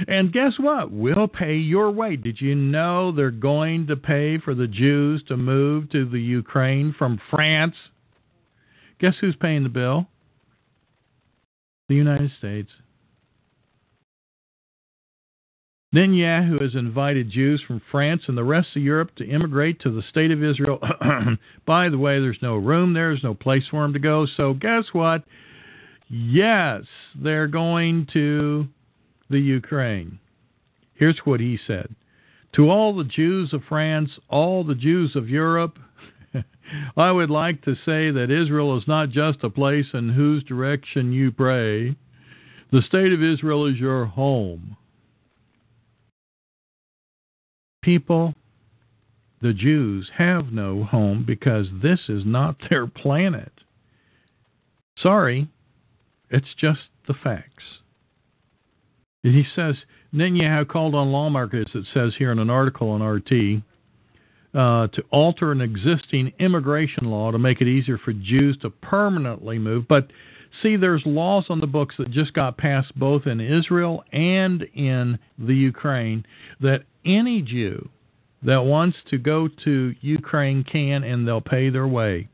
[0.08, 0.90] And guess what?
[0.90, 2.16] We'll pay your way.
[2.16, 6.94] Did you know they're going to pay for the Jews to move to the Ukraine
[6.96, 7.74] from France?
[9.00, 10.06] Guess who's paying the bill?
[11.88, 12.70] The United States.
[15.94, 20.02] Netanyahu has invited Jews from France and the rest of Europe to immigrate to the
[20.08, 20.78] state of Israel.
[21.66, 24.26] By the way, there's no room there, there's no place for them to go.
[24.36, 25.24] So, guess what?
[26.08, 26.84] Yes,
[27.14, 28.68] they're going to
[29.28, 30.18] the Ukraine.
[30.94, 31.94] Here's what he said
[32.54, 35.78] To all the Jews of France, all the Jews of Europe,
[36.96, 41.12] I would like to say that Israel is not just a place in whose direction
[41.12, 41.96] you pray.
[42.70, 44.78] The state of Israel is your home
[47.82, 48.34] people,
[49.40, 53.52] the Jews, have no home because this is not their planet.
[54.98, 55.48] Sorry,
[56.30, 57.64] it's just the facts.
[59.24, 59.76] And He says
[60.14, 63.62] Netanyahu called on lawmakers, it says here in an article on RT,
[64.54, 69.58] uh, to alter an existing immigration law to make it easier for Jews to permanently
[69.58, 69.88] move.
[69.88, 70.10] But
[70.62, 75.18] see, there's laws on the books that just got passed both in Israel and in
[75.38, 76.26] the Ukraine
[76.60, 77.88] that any Jew
[78.42, 82.28] that wants to go to Ukraine can and they'll pay their way.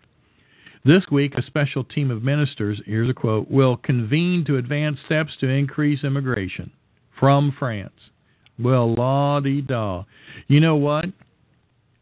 [0.84, 5.32] This week, a special team of ministers, here's a quote, will convene to advance steps
[5.40, 6.70] to increase immigration
[7.18, 8.10] from France.
[8.58, 10.04] Well, la di da.
[10.46, 11.06] You know what?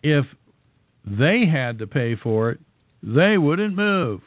[0.02, 0.26] If
[1.04, 2.60] they had to pay for it,
[3.02, 4.20] they wouldn't move.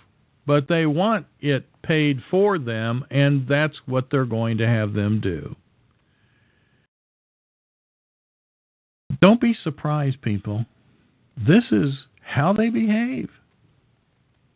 [0.50, 5.22] But they want it paid for them, and that's what they're going to have them
[5.22, 5.56] do.
[9.22, 10.66] Don't be surprised, people.
[11.38, 11.94] This is
[12.24, 13.30] how they behave.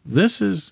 [0.03, 0.63] This is,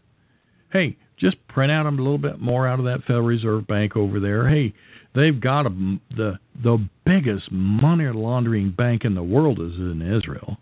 [0.74, 4.20] hey, just print out a little bit more out of that Federal Reserve Bank over
[4.20, 4.50] there.
[4.50, 4.74] Hey,
[5.14, 10.58] they've got a, the the biggest money laundering bank in the world is in Israel.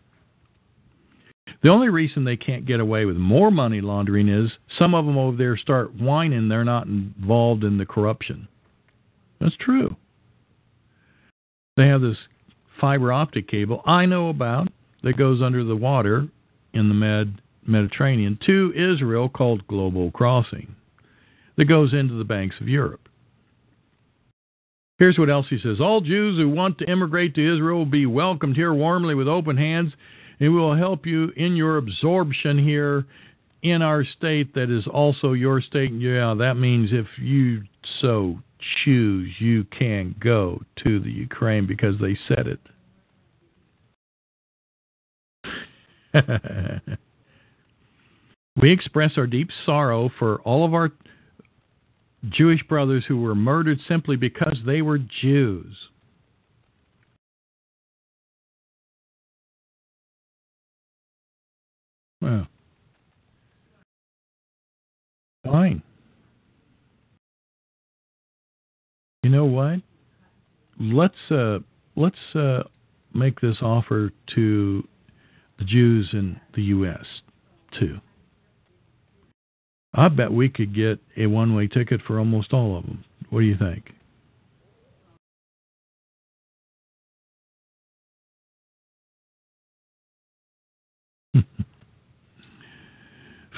[1.61, 5.17] The only reason they can't get away with more money laundering is some of them
[5.17, 8.47] over there start whining they're not involved in the corruption.
[9.41, 9.97] That's true.
[11.75, 12.17] They have this
[12.79, 14.69] fiber optic cable I know about
[15.03, 16.27] that goes under the water
[16.73, 20.75] in the Med Mediterranean to Israel called Global Crossing
[21.57, 23.09] that goes into the banks of Europe.
[24.97, 28.05] Here's what else he says All Jews who want to immigrate to Israel will be
[28.05, 29.93] welcomed here warmly with open hands,
[30.39, 33.05] we will help you in your absorption here
[33.61, 35.91] in our state that is also your state.
[35.93, 37.63] Yeah, that means if you
[38.01, 38.39] so
[38.83, 42.59] choose, you can go to the Ukraine because they said it.
[48.61, 50.91] We express our deep sorrow for all of our
[52.27, 55.88] Jewish brothers who were murdered simply because they were Jews.
[62.21, 62.47] Well,
[65.45, 65.81] fine.
[69.23, 69.81] You know what?
[70.79, 71.59] Let's uh,
[71.95, 72.63] let's uh,
[73.13, 74.87] make this offer to
[75.59, 77.05] the Jews in the U.S.
[77.79, 77.99] too.
[79.93, 83.03] I bet we could get a one way ticket for almost all of them.
[83.29, 83.93] What do you think?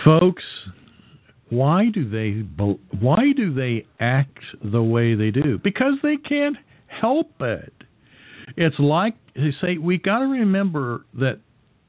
[0.04, 0.44] Folks,
[1.50, 2.42] why do they
[3.00, 5.60] why do they act the way they do?
[5.64, 7.74] Because they can't help it.
[8.58, 11.40] It's like they say we got to remember that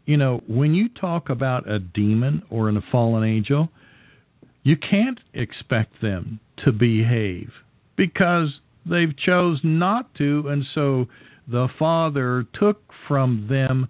[0.04, 3.70] you know when you talk about a demon or a fallen angel,
[4.62, 7.50] you can't expect them to behave
[7.96, 11.06] because they've chose not to and so
[11.48, 13.88] the father took from them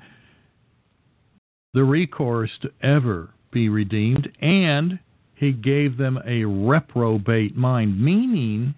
[1.74, 4.98] the recourse to ever be redeemed and
[5.34, 8.74] he gave them a reprobate mind meaning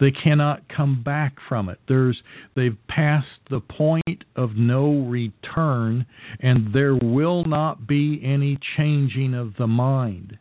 [0.00, 2.22] they cannot come back from it there's
[2.54, 6.06] they've passed the point of no return
[6.40, 10.38] and there will not be any changing of the mind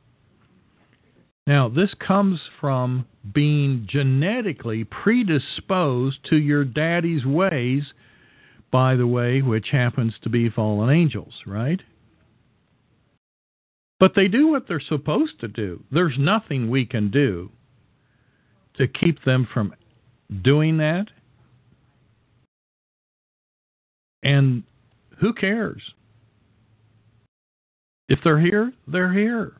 [1.48, 7.84] now, this comes from being genetically predisposed to your daddy's ways,
[8.70, 11.82] by the way, which happens to be fallen angels, right?
[14.00, 15.84] But they do what they're supposed to do.
[15.92, 17.52] There's nothing we can do
[18.78, 19.74] to keep them from
[20.44, 21.08] doing that.
[24.24, 24.64] And
[25.20, 25.82] who cares?
[28.08, 29.54] If they're here, they're here.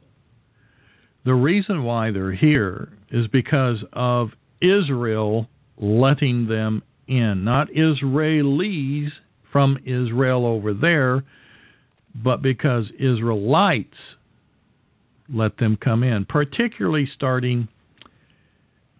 [1.26, 4.30] The reason why they're here is because of
[4.62, 9.10] Israel letting them in, not Israelis
[9.52, 11.24] from Israel over there,
[12.16, 13.98] but because Israelites
[15.34, 17.68] let them come in, particularly starting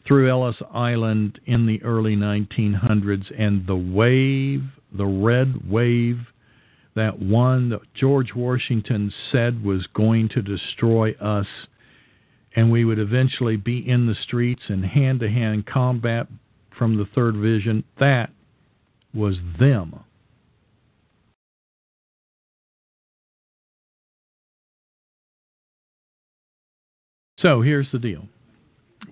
[0.06, 4.64] through Ellis Island in the early 1900s and the wave,
[4.96, 6.20] the red wave,
[6.96, 11.48] that one that George Washington said was going to destroy us
[12.58, 16.28] and we would eventually be in the streets in hand to hand combat
[16.76, 17.84] from the third vision.
[18.00, 18.32] That
[19.14, 20.00] was them.
[27.40, 28.28] So here's the deal.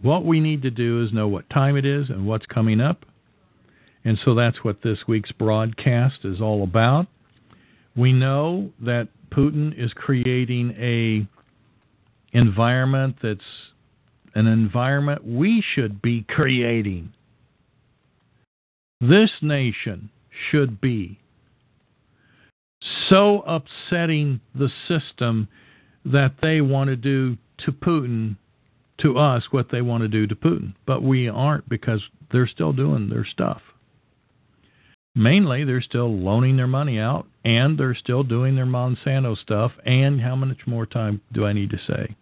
[0.01, 3.05] What we need to do is know what time it is and what's coming up.
[4.03, 7.07] And so that's what this week's broadcast is all about.
[7.95, 11.28] We know that Putin is creating a
[12.38, 13.39] environment that's
[14.36, 17.13] an environment we should be creating.
[19.01, 20.09] this nation
[20.49, 21.19] should be
[23.09, 25.47] so upsetting the system
[26.03, 28.38] that they want to do to Putin,
[28.99, 30.74] to us, what they want to do to Putin.
[30.86, 32.01] But we aren't because
[32.32, 33.62] they're still doing their stuff.
[35.16, 39.72] Mainly, they're still loaning their money out and they're still doing their Monsanto stuff.
[39.86, 42.16] And how much more time do I need to say?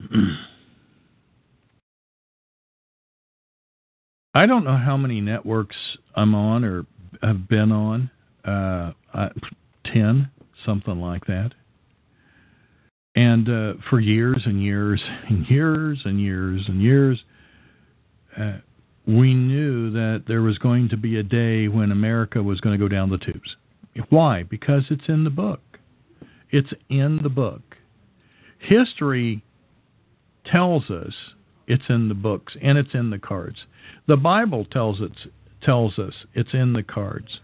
[4.34, 5.76] I don't know how many networks
[6.14, 6.86] I'm on or
[7.22, 8.10] have been on.
[8.44, 8.92] Uh,
[9.84, 10.30] ten,
[10.64, 11.52] something like that.
[13.14, 17.18] And uh, for years and years and years and years and years,
[18.38, 18.58] uh,
[19.06, 22.84] we knew that there was going to be a day when America was going to
[22.84, 23.56] go down the tubes.
[24.10, 24.44] Why?
[24.44, 25.60] Because it's in the book.
[26.50, 27.76] It's in the book.
[28.58, 29.42] History
[30.44, 31.14] tells us
[31.66, 33.58] it's in the books and it's in the cards.
[34.06, 35.12] The Bible tells it
[35.62, 37.40] tells us it's in the cards.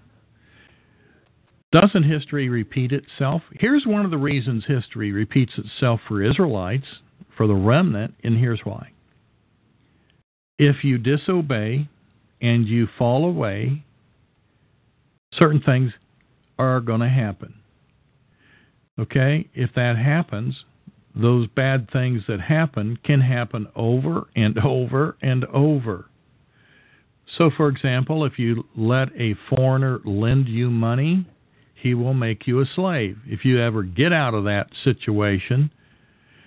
[1.74, 3.42] Doesn't history repeat itself?
[3.50, 6.86] Here's one of the reasons history repeats itself for Israelites,
[7.36, 8.92] for the remnant, and here's why.
[10.56, 11.88] If you disobey
[12.40, 13.82] and you fall away,
[15.32, 15.90] certain things
[16.60, 17.54] are going to happen.
[19.00, 19.48] Okay?
[19.52, 20.62] If that happens,
[21.12, 26.04] those bad things that happen can happen over and over and over.
[27.36, 31.26] So, for example, if you let a foreigner lend you money,
[31.84, 33.18] he will make you a slave.
[33.26, 35.70] If you ever get out of that situation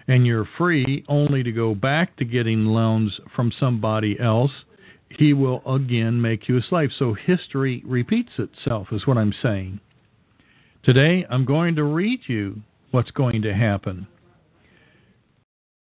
[0.07, 4.49] and you're free only to go back to getting loans from somebody else,
[5.09, 6.89] he will again make you a slave.
[6.97, 9.79] So history repeats itself, is what I'm saying.
[10.83, 14.07] Today, I'm going to read you what's going to happen.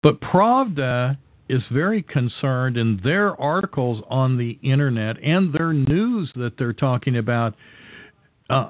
[0.02, 1.18] But Pravda
[1.50, 7.18] is very concerned in their articles on the internet and their news that they're talking
[7.18, 7.56] about.
[8.50, 8.70] Uh,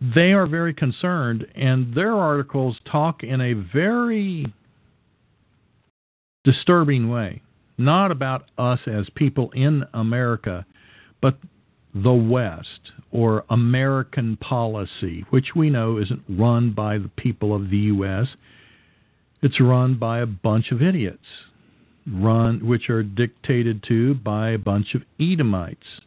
[0.00, 4.52] they are very concerned, and their articles talk in a very
[6.44, 7.42] disturbing way.
[7.76, 10.66] Not about us as people in America,
[11.20, 11.38] but
[11.94, 17.76] the West or American policy, which we know isn't run by the people of the
[17.76, 18.28] U.S.
[19.42, 21.24] It's run by a bunch of idiots,
[22.06, 26.00] run which are dictated to by a bunch of Edomites.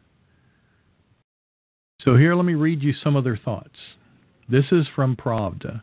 [2.04, 3.78] So here, let me read you some of their thoughts.
[4.50, 5.82] This is from Pravda.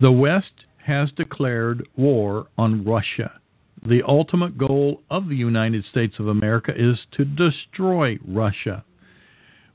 [0.00, 3.40] The West has declared war on Russia.
[3.86, 8.84] The ultimate goal of the United States of America is to destroy Russia.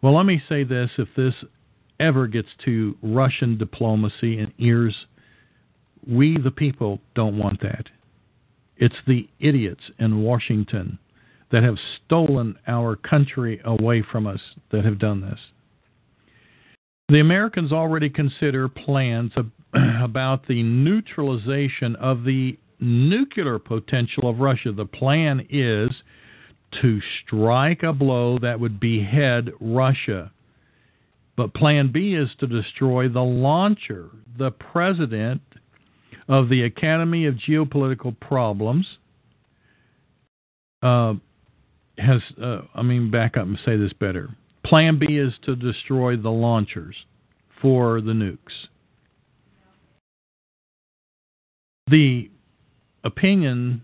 [0.01, 1.33] Well, let me say this if this
[1.99, 4.95] ever gets to Russian diplomacy and ears
[6.07, 7.87] we, the people, don't want that.
[8.77, 10.97] It's the idiots in Washington
[11.51, 14.39] that have stolen our country away from us
[14.71, 15.39] that have done this.
[17.09, 19.31] The Americans already consider plans
[20.01, 24.71] about the neutralization of the nuclear potential of Russia.
[24.71, 25.89] The plan is
[26.81, 30.31] to strike a blow that would behead Russia.
[31.35, 34.09] But plan B is to destroy the launcher.
[34.37, 35.41] The president
[36.27, 38.85] of the Academy of Geopolitical Problems
[40.83, 41.15] uh,
[41.99, 44.29] has, uh, I mean, back up and say this better.
[44.63, 46.95] Plan B is to destroy the launchers
[47.61, 48.67] for the nukes.
[51.87, 52.29] The
[53.03, 53.81] opinion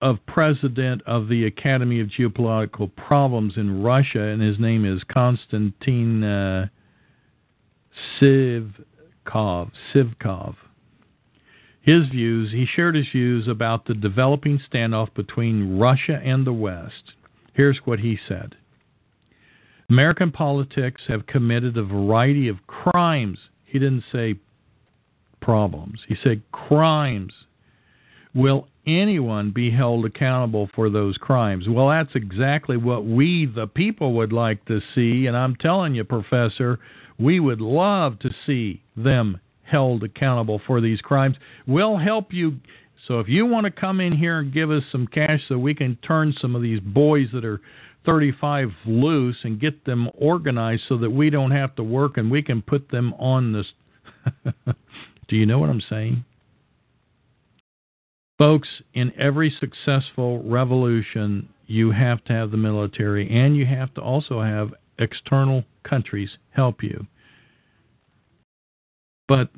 [0.00, 6.22] of president of the Academy of Geopolitical Problems in Russia, and his name is Konstantin
[6.22, 6.68] uh,
[8.20, 9.70] Sivkov.
[9.94, 10.54] Sivkov
[11.84, 17.12] his views, he shared his views about the developing standoff between Russia and the West.
[17.52, 18.56] Here's what he said
[19.90, 23.38] American politics have committed a variety of crimes.
[23.66, 24.36] He didn't say
[25.42, 27.34] problems, he said crimes.
[28.34, 31.68] Will anyone be held accountable for those crimes?
[31.68, 35.26] Well, that's exactly what we, the people, would like to see.
[35.26, 36.80] And I'm telling you, Professor,
[37.18, 41.36] we would love to see them held accountable for these crimes.
[41.66, 42.58] We'll help you.
[43.06, 45.74] So if you want to come in here and give us some cash so we
[45.74, 47.60] can turn some of these boys that are
[48.06, 52.42] 35 loose and get them organized so that we don't have to work and we
[52.42, 53.66] can put them on this.
[55.28, 56.24] Do you know what I'm saying?
[58.36, 64.00] Folks, in every successful revolution, you have to have the military and you have to
[64.00, 67.06] also have external countries help you.
[69.28, 69.50] But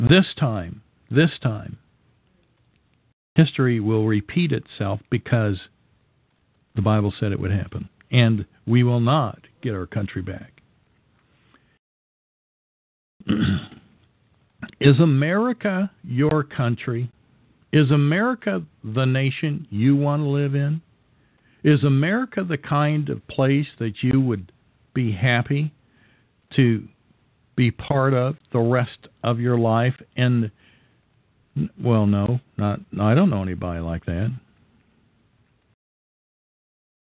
[0.00, 1.78] this time, this time,
[3.34, 5.58] history will repeat itself because
[6.74, 7.88] the Bible said it would happen.
[8.10, 10.52] And we will not get our country back.
[14.80, 17.10] Is America your country?
[17.72, 20.82] Is America the nation you want to live in?
[21.64, 24.52] Is America the kind of place that you would
[24.94, 25.72] be happy
[26.54, 26.86] to
[27.56, 29.94] be part of the rest of your life?
[30.16, 30.50] And,
[31.82, 34.30] well, no, not, I don't know anybody like that.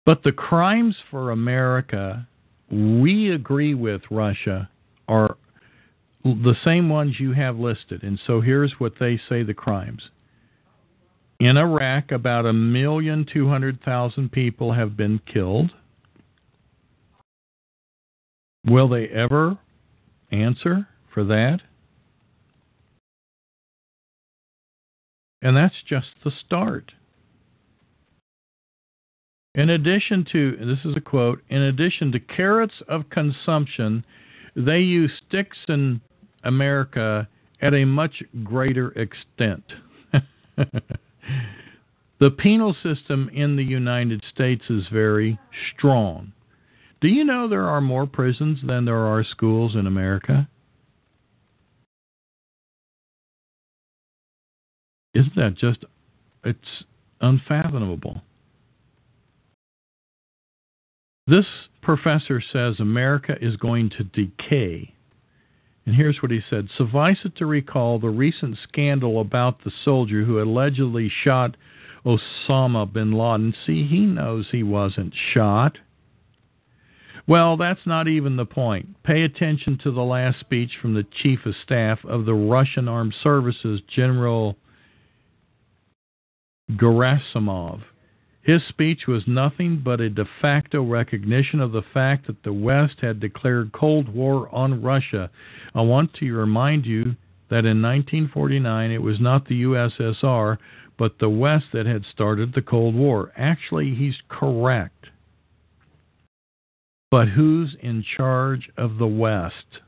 [0.05, 2.27] But the crimes for America,
[2.71, 4.69] we agree with Russia,
[5.07, 5.37] are
[6.23, 8.03] the same ones you have listed.
[8.03, 10.09] And so here's what they say the crimes.
[11.39, 15.71] In Iraq, about a million two hundred thousand people have been killed.
[18.67, 19.57] Will they ever
[20.32, 21.59] answer for that?
[25.41, 26.91] And that's just the start.
[29.53, 34.05] In addition to, this is a quote, in addition to carrots of consumption,
[34.55, 35.99] they use sticks in
[36.43, 37.27] America
[37.61, 39.63] at a much greater extent.
[42.19, 45.38] the penal system in the United States is very
[45.75, 46.32] strong.
[47.01, 50.47] Do you know there are more prisons than there are schools in America?
[55.15, 55.83] Isn't that just,
[56.43, 56.85] it's
[57.19, 58.21] unfathomable.
[61.27, 61.45] This
[61.81, 64.93] professor says America is going to decay.
[65.85, 70.23] And here's what he said Suffice it to recall the recent scandal about the soldier
[70.23, 71.57] who allegedly shot
[72.05, 73.55] Osama bin Laden.
[73.65, 75.77] See, he knows he wasn't shot.
[77.32, 79.01] Well, that's not even the point.
[79.03, 83.15] Pay attention to the last speech from the Chief of Staff of the Russian Armed
[83.23, 84.57] Services, General
[86.73, 87.84] Gerasimov.
[88.41, 92.95] His speech was nothing but a de facto recognition of the fact that the West
[93.01, 95.29] had declared Cold War on Russia.
[95.73, 97.15] I want to remind you
[97.49, 100.57] that in 1949 it was not the USSR,
[100.99, 103.32] but the West that had started the Cold War.
[103.38, 105.07] Actually, he's correct.
[107.12, 109.82] But who's in charge of the West?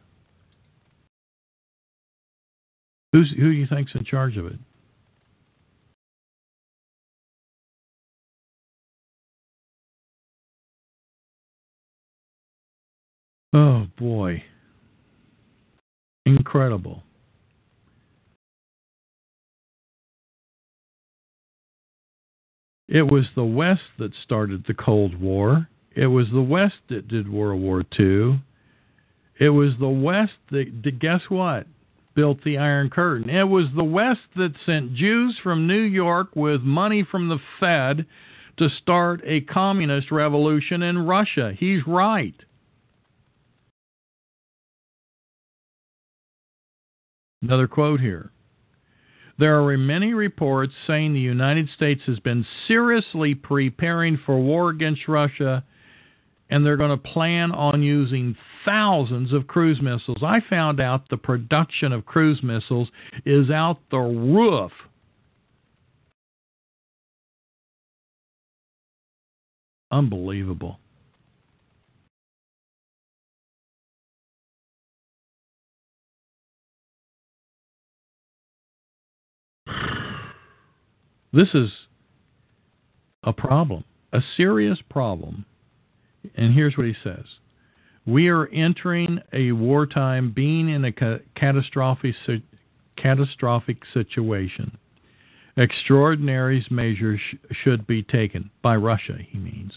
[3.14, 4.60] Who's, who do you think's in charge of it?
[13.54, 14.44] Oh boy.
[16.26, 17.04] Incredible.
[22.90, 25.70] It was the West that started the Cold War.
[25.96, 28.42] It was the West that did World War II.
[29.40, 31.68] It was the West that, guess what?
[32.16, 33.30] Built the Iron Curtain.
[33.30, 38.06] It was the West that sent Jews from New York with money from the Fed
[38.58, 41.54] to start a communist revolution in Russia.
[41.58, 42.36] He's right.
[47.42, 48.32] Another quote here.
[49.40, 55.08] There are many reports saying the United States has been seriously preparing for war against
[55.08, 55.64] Russia
[56.50, 58.36] and they're going to plan on using
[58.66, 60.24] thousands of cruise missiles.
[60.24, 62.90] I found out the production of cruise missiles
[63.26, 64.72] is out the roof.
[69.92, 70.80] Unbelievable.
[81.34, 81.70] This is
[83.24, 85.46] a problem, a serious problem.
[86.36, 87.26] And here's what he says
[88.06, 92.16] We are entering a wartime, being in a catastrophic,
[92.98, 94.78] catastrophic situation.
[95.56, 99.74] Extraordinary measures sh- should be taken by Russia, he means.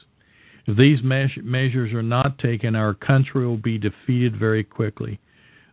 [0.66, 5.18] If these me- measures are not taken, our country will be defeated very quickly.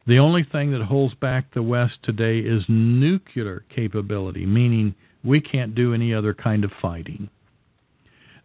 [0.05, 4.93] The only thing that holds back the West today is nuclear capability, meaning
[5.23, 7.29] we can't do any other kind of fighting.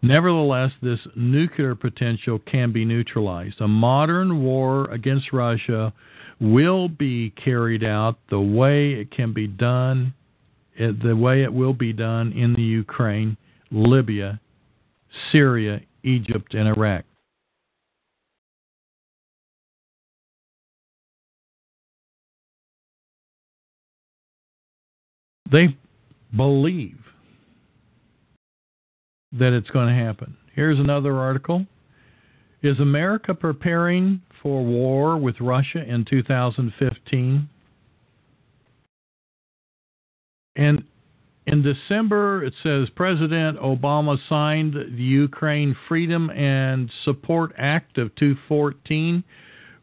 [0.00, 3.60] Nevertheless, this nuclear potential can be neutralized.
[3.60, 5.92] A modern war against Russia
[6.40, 10.14] will be carried out the way it can be done,
[10.78, 13.36] eh, the way it will be done in the Ukraine,
[13.72, 14.40] Libya,
[15.32, 17.04] Syria, Egypt, and Iraq.
[25.50, 25.76] They
[26.36, 27.07] believe
[29.32, 30.36] that it's going to happen.
[30.54, 31.66] Here's another article.
[32.62, 37.48] Is America preparing for war with Russia in 2015?
[40.56, 40.82] And
[41.46, 49.24] in December, it says President Obama signed the Ukraine Freedom and Support Act of 2014,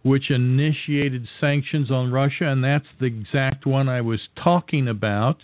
[0.04, 5.38] which initiated sanctions on Russia, and that's the exact one I was talking about.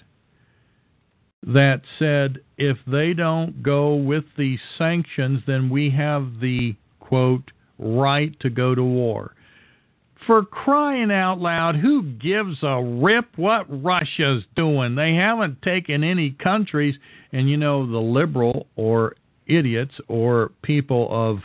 [1.44, 8.40] That said, if they don't go with the sanctions, then we have the quote right
[8.42, 9.34] to go to war.
[10.28, 14.94] For crying out loud, who gives a rip what Russia's doing?
[14.94, 16.96] They haven't taken any countries,
[17.32, 19.16] and you know, the liberal or
[19.48, 21.40] idiots or people of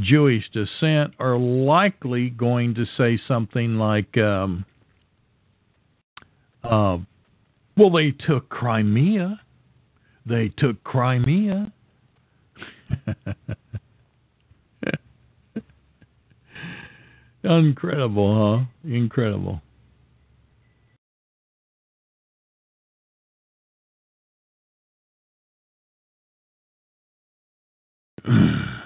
[0.00, 4.64] Jewish descent are likely going to say something like, um,
[6.62, 6.98] uh,
[7.76, 9.40] well, they took Crimea.
[10.26, 11.72] They took Crimea.
[17.44, 18.64] Incredible, huh?
[18.88, 19.60] Incredible.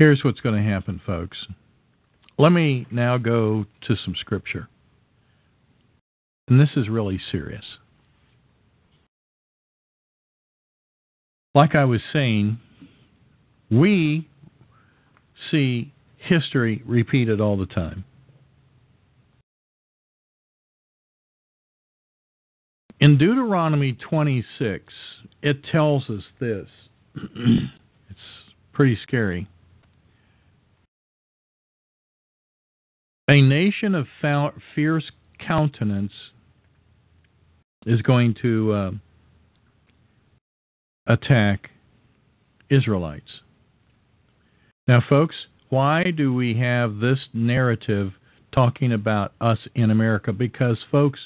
[0.00, 1.36] Here's what's going to happen, folks.
[2.38, 4.66] Let me now go to some scripture.
[6.48, 7.66] And this is really serious.
[11.54, 12.58] like I was saying,
[13.70, 14.26] we
[15.50, 18.04] see history repeated all the time.
[23.00, 24.94] In Deuteronomy 26,
[25.42, 26.68] it tells us this.
[27.14, 28.18] it's
[28.72, 29.46] pretty scary.
[33.30, 34.06] A nation of
[34.74, 36.12] fierce countenance
[37.86, 38.72] is going to.
[38.72, 38.90] Uh,
[41.10, 41.70] attack
[42.70, 43.40] Israelites.
[44.86, 45.34] Now, folks,
[45.68, 48.12] why do we have this narrative
[48.52, 50.32] talking about us in America?
[50.32, 51.20] Because, folks,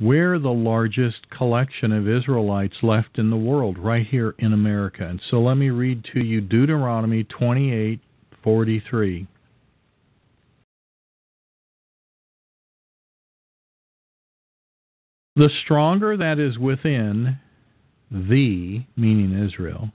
[0.00, 5.06] we're the largest collection of Israelites left in the world, right here in America.
[5.06, 8.00] And so let me read to you Deuteronomy 28
[8.42, 9.26] 43.
[15.36, 17.38] The stronger that is within
[18.10, 19.90] thee, meaning Israel,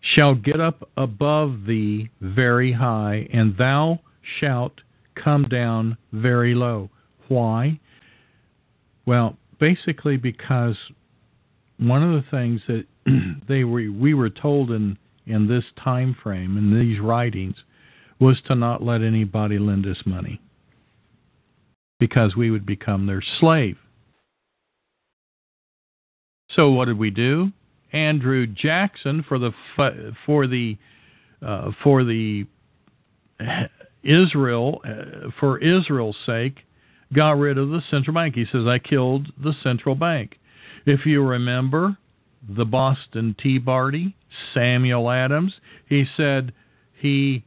[0.00, 4.00] shall get up above thee very high, and thou
[4.38, 4.80] shalt
[5.14, 6.90] come down very low.
[7.28, 7.80] Why?
[9.06, 10.76] Well, basically because
[11.78, 12.84] one of the things that
[13.48, 17.54] they were we were told in in this time frame in these writings
[18.18, 20.40] was to not let anybody lend us money
[21.98, 23.78] because we would become their slave.
[26.54, 27.52] So what did we do?
[27.92, 29.52] Andrew Jackson for the
[30.26, 30.76] for the
[31.46, 32.46] uh, for the
[34.02, 36.58] Israel uh, for Israel's sake
[37.14, 38.34] got rid of the central bank.
[38.34, 40.38] He says I killed the central bank.
[40.86, 41.96] If you remember
[42.48, 44.16] the Boston Tea Party,
[44.54, 45.54] Samuel Adams,
[45.88, 46.52] he said
[46.98, 47.44] he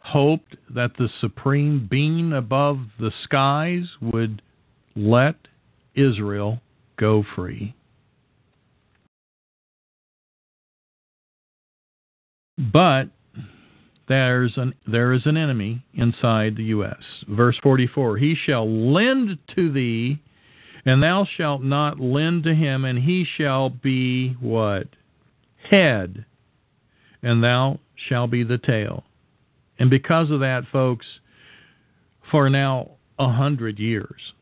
[0.00, 4.42] hoped that the supreme being above the skies would
[4.94, 5.36] let
[5.94, 6.60] Israel
[6.96, 7.74] go free.
[12.56, 13.04] But
[14.08, 17.02] there's an there is an enemy inside the U.S.
[17.28, 20.20] Verse 44: He shall lend to thee,
[20.84, 24.86] and thou shalt not lend to him, and he shall be what
[25.68, 26.24] head,
[27.22, 29.04] and thou shalt be the tail.
[29.78, 31.06] And because of that, folks,
[32.30, 34.32] for now a hundred years,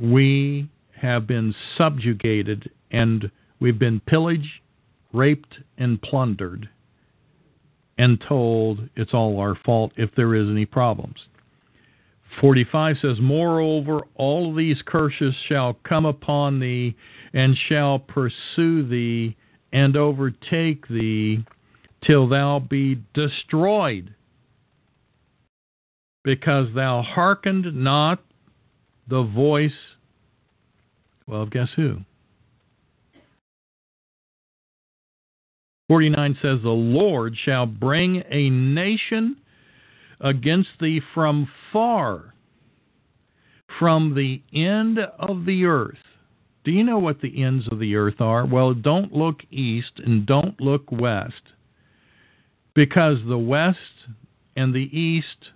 [0.00, 0.68] we
[1.02, 3.30] have been subjugated and
[3.60, 4.60] we've been pillaged,
[5.12, 6.68] raped, and plundered
[7.98, 11.26] and told it's all our fault if there is any problems.
[12.40, 16.96] 45 says, Moreover, all these curses shall come upon thee,
[17.34, 19.36] and shall pursue thee,
[19.72, 21.44] and overtake thee,
[22.04, 24.14] till thou be destroyed,
[26.24, 28.22] because thou hearkened not
[29.08, 29.72] the voice.
[31.26, 31.98] Well, guess who?
[35.88, 39.36] 49 says, The Lord shall bring a nation
[40.20, 42.34] against thee from far,
[43.78, 45.98] from the end of the earth.
[46.64, 48.46] Do you know what the ends of the earth are?
[48.46, 51.42] Well, don't look east and don't look west.
[52.74, 53.78] Because the west
[54.56, 55.50] and the east,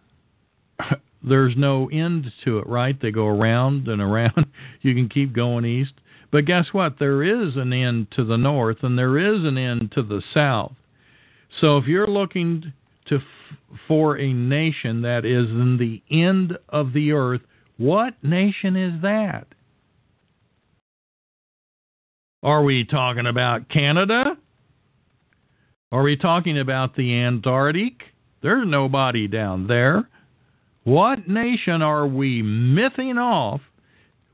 [1.27, 3.01] there's no end to it, right?
[3.01, 4.47] They go around and around.
[4.83, 5.95] You can keep going east.
[6.31, 6.99] But guess what?
[7.01, 10.75] There is an end to the north and there is an end to the south.
[11.61, 12.73] So if you're looking
[13.09, 13.21] to
[13.87, 17.43] for a nation that is in the end of the earth.
[17.79, 19.47] What nation is that?
[22.43, 24.37] Are we talking about Canada?
[25.93, 28.03] Are we talking about the Antarctic?
[28.43, 30.09] There's nobody down there.
[30.87, 33.61] What nation are we mything off?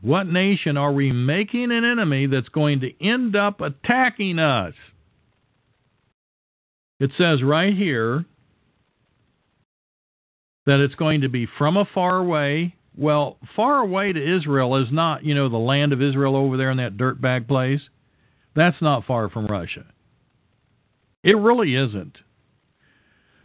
[0.02, 4.74] What nation are we making an enemy that's going to end up attacking us?
[7.00, 8.26] It says right here
[10.66, 12.74] that it's going to be from a far away.
[12.98, 16.70] Well, far away to Israel is not, you know, the land of Israel over there
[16.70, 17.80] in that dirtbag place.
[18.54, 19.86] That's not far from Russia.
[21.24, 22.18] It really isn't.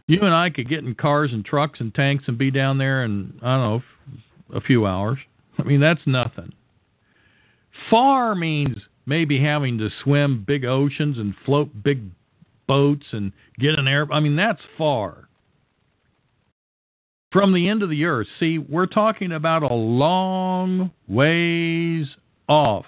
[0.08, 3.04] You and I could get in cars and trucks and tanks and be down there
[3.04, 3.82] in, I don't
[4.50, 5.18] know, a few hours.
[5.58, 6.54] I mean, that's nothing.
[7.90, 12.00] Far means maybe having to swim big oceans and float big
[12.66, 14.06] boats and get an air.
[14.10, 15.28] I mean, that's far.
[17.30, 18.28] From the end of the earth.
[18.40, 22.06] See, we're talking about a long ways
[22.48, 22.86] off.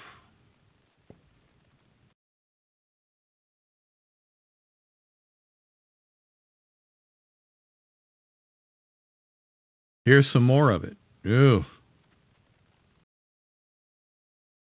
[10.05, 10.97] Here's some more of it.
[11.25, 11.65] Ew.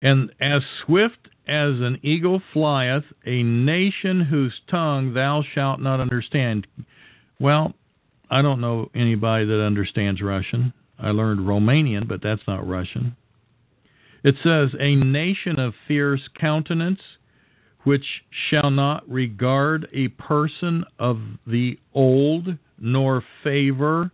[0.02, 6.68] And as swift as an eagle flieth, a nation whose tongue thou shalt not understand.
[7.40, 7.74] Well,
[8.30, 10.74] I don't know anybody that understands Russian.
[11.00, 13.16] I learned Romanian, but that's not Russian.
[14.24, 17.02] It says, A nation of fierce countenance,
[17.84, 18.06] which
[18.50, 24.12] shall not regard a person of the old, nor favor,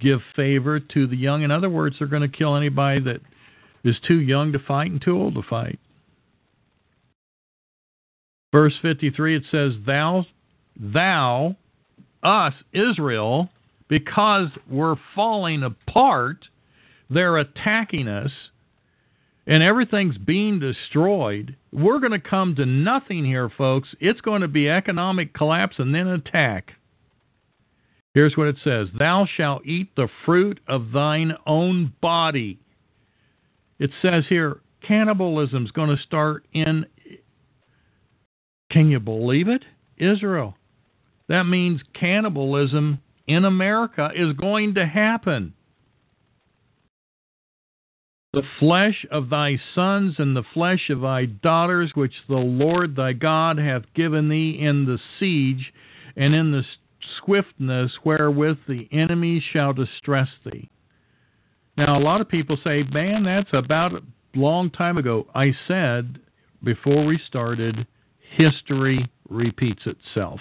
[0.00, 1.42] give favor to the young.
[1.42, 3.20] In other words, they're going to kill anybody that
[3.84, 5.78] is too young to fight and too old to fight.
[8.52, 10.26] Verse 53 it says, Thou,
[10.78, 11.56] thou,
[12.22, 13.48] us, Israel,
[13.88, 16.46] because we're falling apart,
[17.08, 18.30] they're attacking us,
[19.46, 21.56] and everything's being destroyed.
[21.72, 23.88] We're going to come to nothing here, folks.
[24.00, 26.72] It's going to be economic collapse and then attack.
[28.14, 32.58] Here's what it says Thou shalt eat the fruit of thine own body.
[33.78, 36.84] It says here, cannibalism's going to start in,
[38.70, 39.64] can you believe it?
[39.96, 40.56] Israel.
[41.28, 45.54] That means cannibalism in America is going to happen.
[48.32, 53.12] The flesh of thy sons and the flesh of thy daughters, which the Lord thy
[53.12, 55.72] God hath given thee in the siege
[56.16, 56.62] and in the
[57.22, 60.70] swiftness wherewith the enemy shall distress thee.
[61.76, 64.02] Now, a lot of people say, man, that's about a
[64.34, 65.26] long time ago.
[65.34, 66.18] I said
[66.62, 67.86] before we started,
[68.36, 70.40] history repeats itself.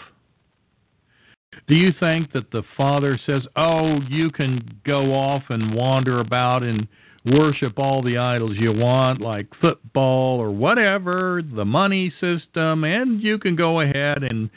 [1.68, 6.64] Do you think that the Father says, oh, you can go off and wander about
[6.64, 6.88] and
[7.26, 13.38] worship all the idols you want, like football or whatever, the money system, and you
[13.38, 14.49] can go ahead and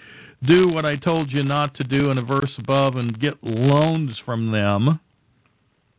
[0.47, 4.21] do what I told you not to do in a verse above and get loans
[4.25, 5.01] from them,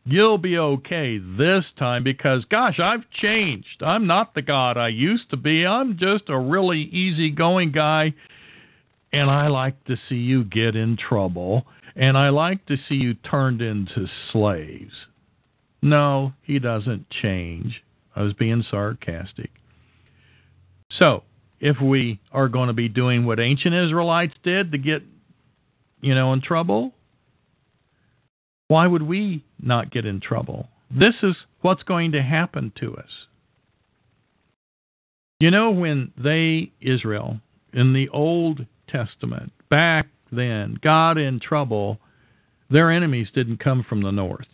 [0.05, 3.81] you'll be okay this time because, gosh, I've changed.
[3.81, 5.65] I'm not the God I used to be.
[5.65, 8.13] I'm just a really easygoing guy,
[9.11, 11.65] and I like to see you get in trouble,
[11.95, 14.93] and I like to see you turned into slaves.
[15.81, 17.83] No, he doesn't change.
[18.15, 19.51] I was being sarcastic.
[20.97, 21.23] So,
[21.63, 25.01] if we are going to be doing what ancient Israelites did to get,
[26.01, 26.93] you know, in trouble,
[28.67, 30.67] why would we not get in trouble?
[30.91, 33.09] This is what's going to happen to us.
[35.39, 37.39] You know, when they, Israel,
[37.71, 41.97] in the Old Testament, back then, got in trouble,
[42.69, 44.47] their enemies didn't come from the north,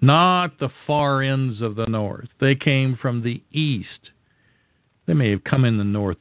[0.00, 2.28] not the far ends of the north.
[2.40, 4.10] They came from the east.
[5.08, 6.18] They may have come in the north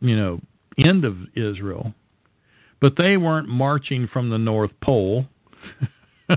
[0.00, 0.40] you know,
[0.78, 1.94] end of Israel.
[2.80, 5.26] But they weren't marching from the North Pole.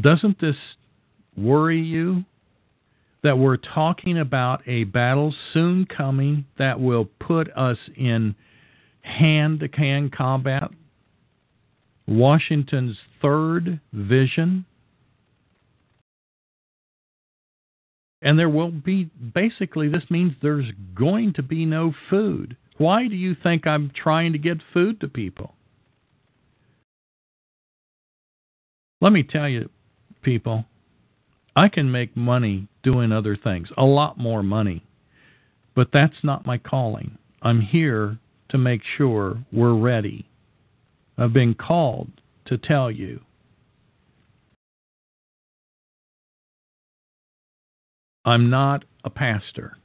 [0.00, 0.56] Doesn't this
[1.36, 2.24] worry you
[3.22, 8.36] that we're talking about a battle soon coming that will put us in
[9.00, 10.70] hand to hand combat?
[12.06, 14.64] Washington's third vision
[18.22, 22.56] And there will be, basically, this means there's going to be no food.
[22.78, 25.54] Why do you think I'm trying to get food to people?
[29.00, 29.68] Let me tell you,
[30.22, 30.64] people,
[31.54, 34.82] I can make money doing other things, a lot more money.
[35.74, 37.18] But that's not my calling.
[37.42, 40.26] I'm here to make sure we're ready.
[41.18, 42.10] I've been called
[42.46, 43.20] to tell you.
[48.26, 49.78] I'm not a pastor.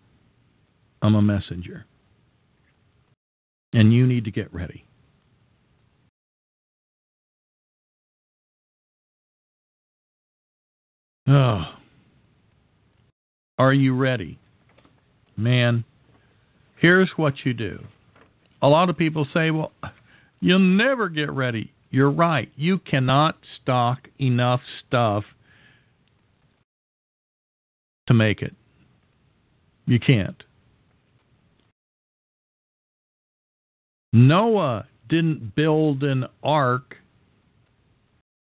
[1.04, 1.86] I'm a messenger.
[3.72, 4.84] And you need to get ready.
[11.28, 11.62] Oh.
[13.60, 14.40] Are you ready?
[15.38, 15.86] Man,
[16.78, 17.80] here's what you do.
[18.64, 19.72] A lot of people say, well,
[20.40, 21.72] you'll never get ready.
[21.92, 22.52] You're right.
[22.56, 25.24] You cannot stock enough stuff
[28.12, 28.54] to make it.
[29.86, 30.44] You can't.
[34.12, 36.98] Noah didn't build an ark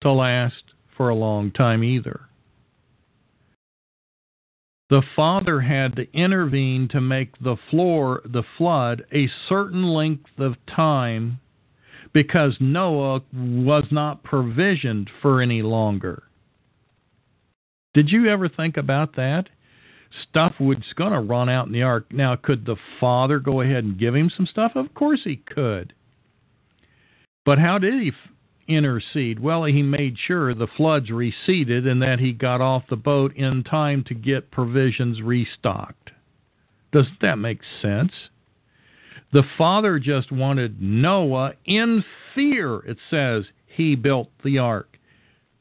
[0.02, 0.64] to last
[0.98, 2.22] for a long time either.
[4.90, 10.56] The father had to intervene to make the floor, the flood, a certain length of
[10.68, 11.40] time
[12.14, 16.25] because Noah was not provisioned for any longer.
[17.96, 19.46] Did you ever think about that?
[20.30, 22.06] Stuff was going to run out in the ark.
[22.12, 24.74] Now, could the father go ahead and give him some stuff?
[24.76, 25.94] Of course he could.
[27.46, 28.12] But how did he
[28.68, 29.40] intercede?
[29.40, 33.64] Well, he made sure the floods receded and that he got off the boat in
[33.64, 36.12] time to get provisions restocked.
[36.92, 38.12] Doesn't that make sense?
[39.32, 44.98] The father just wanted Noah in fear, it says, he built the ark.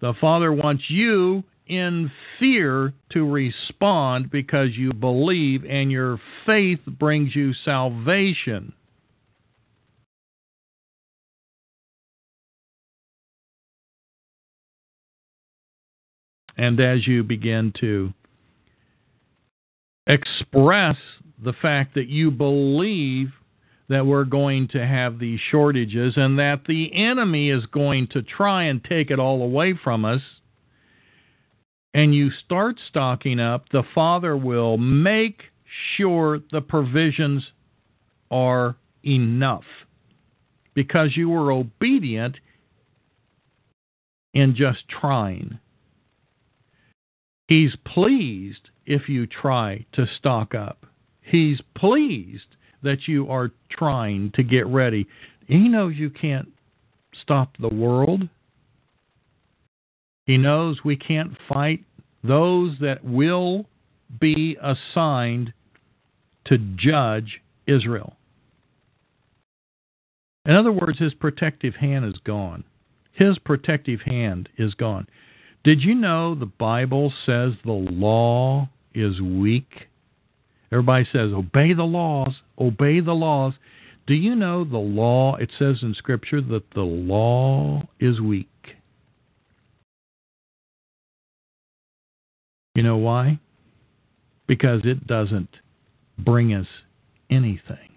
[0.01, 7.34] The father wants you in fear to respond because you believe and your faith brings
[7.34, 8.72] you salvation.
[16.56, 18.12] And as you begin to
[20.06, 20.96] express
[21.42, 23.28] the fact that you believe
[23.88, 28.64] that we're going to have these shortages and that the enemy is going to try
[28.64, 30.20] and take it all away from us,
[31.95, 35.42] and you start stocking up, the Father will make
[35.97, 37.45] sure the provisions
[38.30, 39.64] are enough
[40.74, 42.36] because you were obedient
[44.34, 45.59] in just trying.
[47.47, 50.86] He's pleased if you try to stock up.
[51.22, 55.07] He's pleased that you are trying to get ready.
[55.47, 56.49] He knows you can't
[57.22, 58.28] stop the world.
[60.26, 61.84] He knows we can't fight
[62.22, 63.66] those that will
[64.20, 65.52] be assigned
[66.46, 68.16] to judge Israel.
[70.46, 72.64] In other words, his protective hand is gone.
[73.12, 75.06] His protective hand is gone.
[75.62, 79.88] Did you know the Bible says the law is weak?
[80.70, 83.54] Everybody says, obey the laws, obey the laws.
[84.06, 85.36] Do you know the law?
[85.36, 88.48] It says in Scripture that the law is weak.
[92.74, 93.38] You know why?
[94.46, 95.48] Because it doesn't
[96.18, 96.66] bring us
[97.30, 97.90] anything.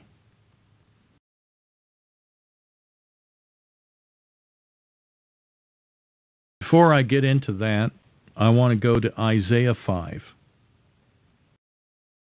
[6.60, 7.92] Before I get into that,
[8.36, 10.22] I want to go to Isaiah 5.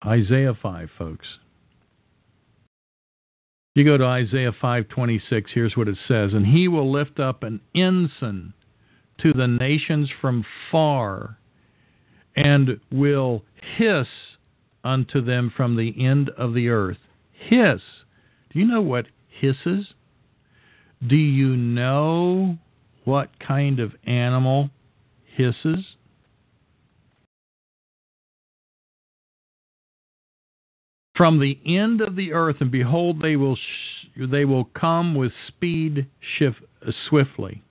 [0.05, 1.27] Isaiah 5, folks.
[3.75, 7.61] You go to Isaiah 5:26, here's what it says, and he will lift up an
[7.75, 8.53] ensign
[9.19, 11.37] to the nations from far
[12.37, 13.43] and will
[13.77, 14.07] hiss
[14.83, 16.99] unto them from the end of the earth.
[17.31, 17.81] Hiss.
[18.53, 19.87] Do you know what hisses?
[21.05, 22.57] Do you know
[23.03, 24.69] what kind of animal
[25.35, 25.85] hisses?
[31.15, 35.31] From the end of the earth, and behold, they will sh- they will come with
[35.47, 36.05] speed
[36.37, 37.63] shift, uh, swiftly.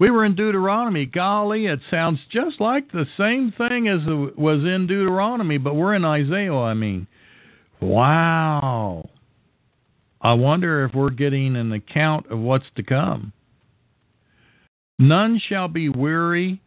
[0.00, 1.04] We were in Deuteronomy.
[1.04, 6.06] Golly, it sounds just like the same thing as was in Deuteronomy, but we're in
[6.06, 7.06] Isaiah, I mean.
[7.82, 9.10] Wow.
[10.22, 13.34] I wonder if we're getting an account of what's to come.
[14.98, 16.62] None shall be weary,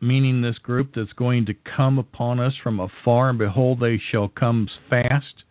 [0.00, 4.28] meaning this group that's going to come upon us from afar, and behold, they shall
[4.28, 5.44] come fast.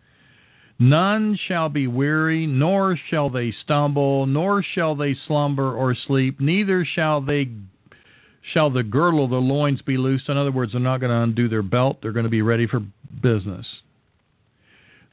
[0.82, 6.84] None shall be weary, nor shall they stumble, nor shall they slumber or sleep, neither
[6.84, 7.52] shall they
[8.52, 10.28] shall the girdle of the loins be loosed.
[10.28, 12.66] In other words, they're not going to undo their belt, they're going to be ready
[12.66, 12.82] for
[13.22, 13.68] business.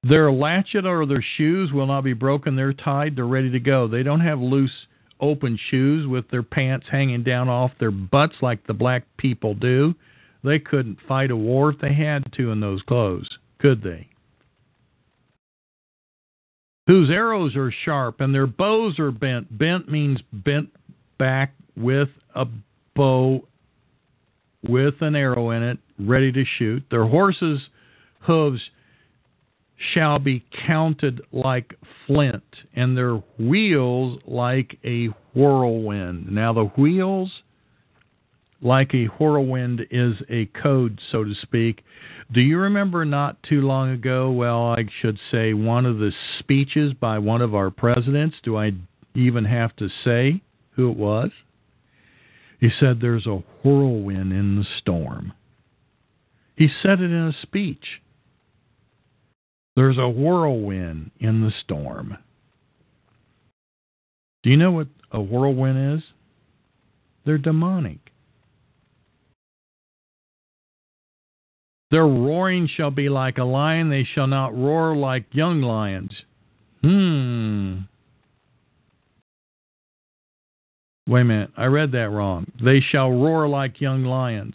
[0.02, 2.56] Their latchet or their shoes will not be broken.
[2.56, 3.14] They're tied.
[3.14, 3.88] They're ready to go.
[3.88, 4.86] They don't have loose,
[5.20, 9.94] open shoes with their pants hanging down off their butts like the black people do.
[10.42, 13.28] They couldn't fight a war if they had to in those clothes,
[13.58, 14.08] could they?
[16.88, 19.56] Whose arrows are sharp and their bows are bent.
[19.56, 20.70] Bent means bent
[21.18, 22.46] back with a
[22.96, 23.46] bow
[24.66, 26.82] with an arrow in it, ready to shoot.
[26.90, 27.60] Their horses'
[28.20, 28.60] hooves
[29.92, 31.74] shall be counted like
[32.06, 32.42] flint,
[32.74, 36.32] and their wheels like a whirlwind.
[36.32, 37.30] Now, the wheels,
[38.60, 41.84] like a whirlwind, is a code, so to speak.
[42.32, 44.30] Do you remember not too long ago?
[44.30, 48.36] Well, I should say one of the speeches by one of our presidents.
[48.42, 48.72] Do I
[49.14, 50.42] even have to say
[50.72, 51.30] who it was?
[52.60, 55.32] He said, There's a whirlwind in the storm.
[56.54, 58.02] He said it in a speech.
[59.74, 62.18] There's a whirlwind in the storm.
[64.42, 66.04] Do you know what a whirlwind is?
[67.24, 68.07] They're demonic.
[71.90, 76.12] Their roaring shall be like a lion, they shall not roar like young lions.
[76.82, 77.78] Hmm.
[81.08, 82.52] Wait a minute, I read that wrong.
[82.62, 84.54] They shall roar like young lions.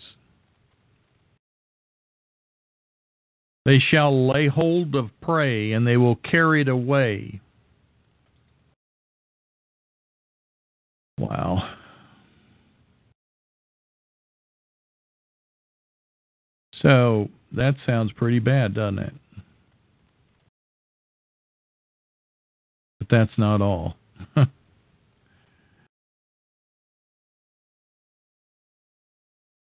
[3.66, 7.40] They shall lay hold of prey, and they will carry it away.
[11.18, 11.76] Wow.
[16.84, 19.14] So that sounds pretty bad, doesn't it?
[23.00, 23.96] But that's not all.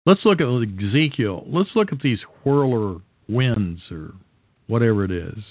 [0.06, 1.44] Let's look at Ezekiel.
[1.48, 4.14] Let's look at these whirler winds or
[4.68, 5.44] whatever it is.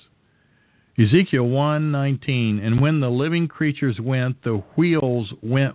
[0.99, 5.75] Ezekiel 1:19 and when the living creatures went the wheels went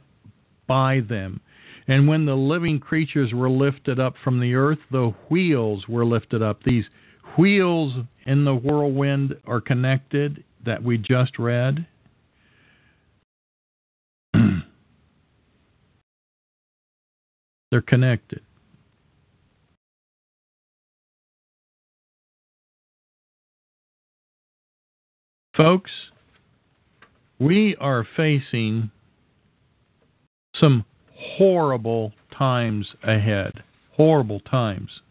[0.65, 1.39] by them
[1.91, 6.41] and when the living creatures were lifted up from the earth the wheels were lifted
[6.41, 6.63] up.
[6.63, 6.85] These
[7.37, 11.85] wheels in the whirlwind are connected that we just read.
[17.71, 18.39] They're connected.
[25.57, 25.91] Folks,
[27.37, 28.91] we are facing
[30.55, 30.85] some
[31.37, 33.63] horrible times ahead.
[33.93, 35.01] Horrible times.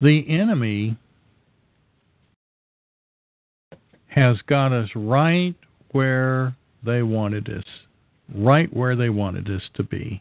[0.00, 0.96] The enemy
[4.08, 5.54] has got us right
[5.92, 7.64] where they wanted us,
[8.34, 10.20] right where they wanted us to be.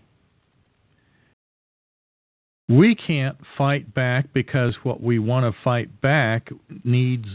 [2.71, 6.47] We can't fight back because what we want to fight back
[6.85, 7.27] needs,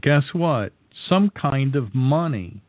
[0.00, 0.72] guess what?
[1.08, 2.62] Some kind of money.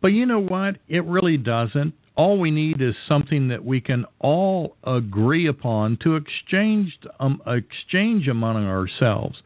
[0.00, 0.78] But you know what?
[0.88, 1.92] It really doesn't.
[2.16, 8.26] All we need is something that we can all agree upon to exchange um, exchange
[8.26, 9.42] among ourselves.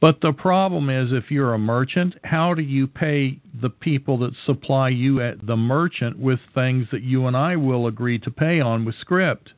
[0.00, 4.32] But the problem is, if you're a merchant, how do you pay the people that
[4.46, 8.58] supply you at the merchant with things that you and I will agree to pay
[8.58, 9.52] on with script?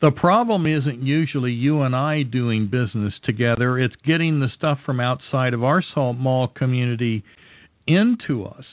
[0.00, 5.00] The problem isn't usually you and I doing business together, it's getting the stuff from
[5.00, 7.24] outside of our small mall community
[7.86, 8.64] into us.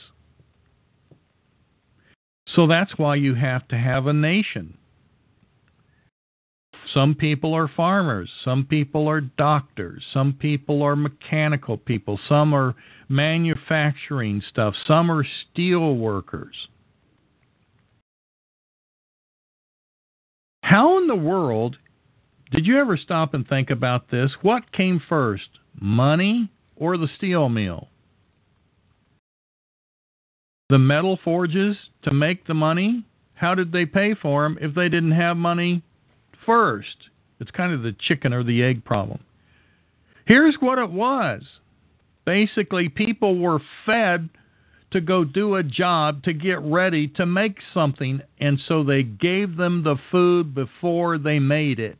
[2.54, 4.78] So that's why you have to have a nation.
[6.94, 12.76] Some people are farmers, some people are doctors, some people are mechanical people, some are
[13.08, 16.54] manufacturing stuff, some are steel workers.
[20.68, 21.76] How in the world
[22.50, 24.32] did you ever stop and think about this?
[24.42, 25.48] What came first,
[25.80, 27.86] money or the steel mill?
[30.68, 33.04] The metal forges to make the money?
[33.34, 35.84] How did they pay for them if they didn't have money
[36.44, 37.10] first?
[37.38, 39.20] It's kind of the chicken or the egg problem.
[40.24, 41.42] Here's what it was
[42.24, 44.28] basically, people were fed
[44.92, 49.56] to go do a job to get ready to make something, and so they gave
[49.56, 51.98] them the food before they made it.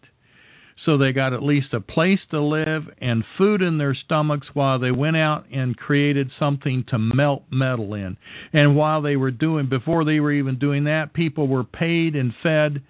[0.84, 4.78] So they got at least a place to live and food in their stomachs while
[4.78, 8.16] they went out and created something to melt metal in.
[8.52, 12.34] And while they were doing, before they were even doing that, people were paid and
[12.42, 12.82] fed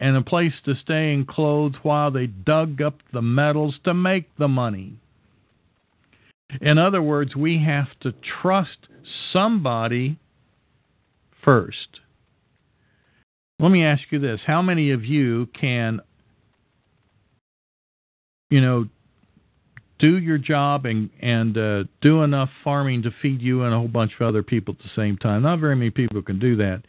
[0.00, 4.34] and a place to stay and clothes while they dug up the metals to make
[4.36, 4.98] the money.
[6.60, 8.12] In other words, we have to
[8.42, 8.88] trust
[9.32, 10.18] somebody
[11.44, 12.00] first.
[13.58, 16.00] Let me ask you this how many of you can,
[18.50, 18.86] you know,
[19.98, 23.88] do your job and and uh, do enough farming to feed you and a whole
[23.88, 25.42] bunch of other people at the same time.
[25.42, 26.82] Not very many people can do that.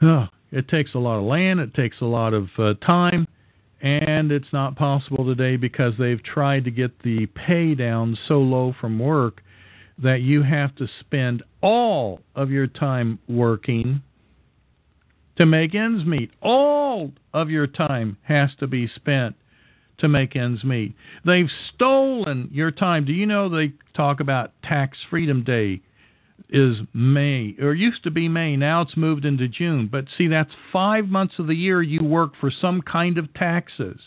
[0.00, 1.60] Oh, it takes a lot of land.
[1.60, 3.26] It takes a lot of uh, time,
[3.80, 8.74] and it's not possible today because they've tried to get the pay down so low
[8.80, 9.42] from work
[10.02, 14.02] that you have to spend all of your time working
[15.36, 16.30] to make ends meet.
[16.42, 19.36] All of your time has to be spent
[19.98, 20.94] to make ends meet.
[21.24, 23.04] They've stolen your time.
[23.04, 25.82] Do you know they talk about Tax Freedom Day
[26.48, 29.88] is May, or used to be May, now it's moved into June.
[29.90, 34.00] But see, that's five months of the year you work for some kind of taxes.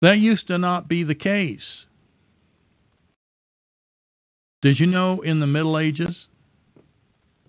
[0.00, 1.60] That used to not be the case.
[4.62, 6.14] Did you know in the Middle Ages,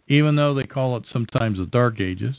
[0.07, 2.35] even though they call it sometimes the Dark Ages,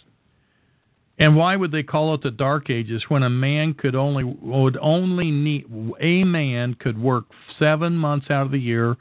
[1.19, 4.77] and why would they call it the Dark Ages when a man could only would
[4.81, 5.67] only need
[6.01, 7.27] a man could work
[7.59, 8.97] seven months out of the year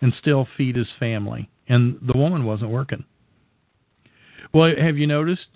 [0.00, 3.04] and still feed his family, and the woman wasn't working?
[4.52, 5.46] Well, have you noticed?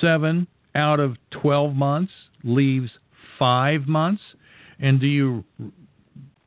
[0.00, 2.12] Seven out of twelve months
[2.42, 2.90] leaves
[3.38, 4.22] five months,
[4.78, 5.44] and do you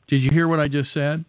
[0.08, 1.26] did you hear what I just said?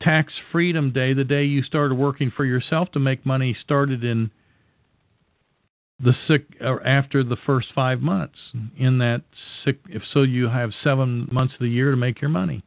[0.00, 4.30] Tax Freedom Day, the day you started working for yourself to make money, started in
[6.02, 8.38] the sick or after the first five months.
[8.76, 9.22] In that
[9.64, 12.64] sick, if so, you have seven months of the year to make your money.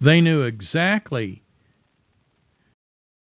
[0.00, 1.42] They knew exactly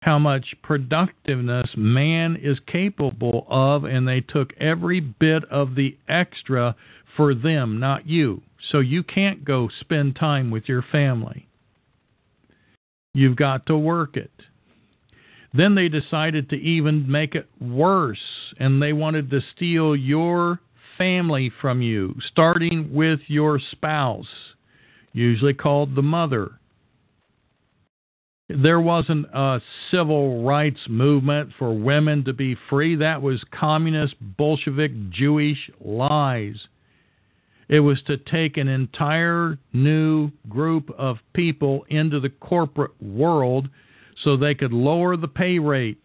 [0.01, 6.75] how much productiveness man is capable of, and they took every bit of the extra
[7.15, 8.41] for them, not you.
[8.71, 11.47] So you can't go spend time with your family.
[13.13, 14.31] You've got to work it.
[15.53, 20.59] Then they decided to even make it worse, and they wanted to steal your
[20.97, 24.25] family from you, starting with your spouse,
[25.13, 26.59] usually called the mother.
[28.49, 32.95] There wasn't a civil rights movement for women to be free.
[32.97, 36.67] That was communist, Bolshevik, Jewish lies.
[37.69, 43.69] It was to take an entire new group of people into the corporate world
[44.23, 45.97] so they could lower the pay rate.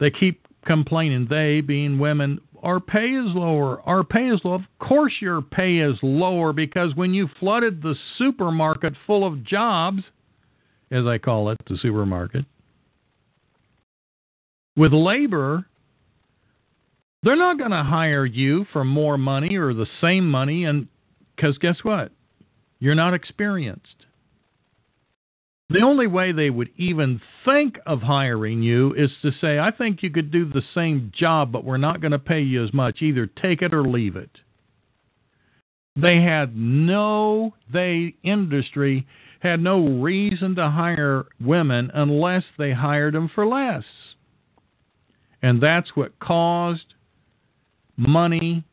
[0.00, 3.80] They keep complaining, they being women, our pay is lower.
[3.82, 4.54] Our pay is low.
[4.54, 10.02] Of course, your pay is lower because when you flooded the supermarket full of jobs,
[10.90, 12.44] as I call it, the supermarket,
[14.76, 15.66] with labor,
[17.22, 20.88] they're not going to hire you for more money or the same money, and
[21.36, 22.12] because guess what?
[22.78, 24.06] You're not experienced.
[25.70, 30.02] The only way they would even think of hiring you is to say, I think
[30.02, 33.00] you could do the same job, but we're not going to pay you as much.
[33.00, 34.30] Either take it or leave it.
[35.94, 39.06] They had no, they, industry,
[39.38, 43.84] had no reason to hire women unless they hired them for less.
[45.40, 46.94] And that's what caused
[47.96, 48.64] money,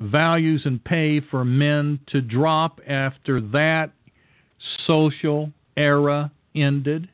[0.00, 3.92] values, and pay for men to drop after that
[4.86, 5.50] social
[5.80, 7.08] era ended.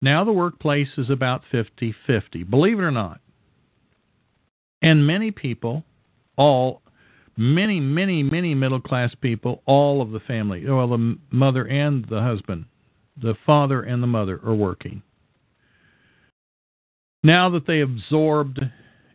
[0.00, 3.20] Now the workplace is about 50 50, believe it or not.
[4.80, 5.84] And many people,
[6.36, 6.82] all,
[7.36, 12.22] many, many, many middle class people, all of the family, well, the mother and the
[12.22, 12.66] husband,
[13.20, 15.02] the father and the mother are working.
[17.24, 18.60] Now that they absorbed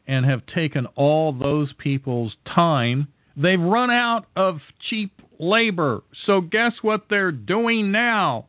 [0.07, 3.07] and have taken all those people's time.
[3.37, 4.59] They've run out of
[4.89, 6.03] cheap labor.
[6.25, 8.47] So, guess what they're doing now?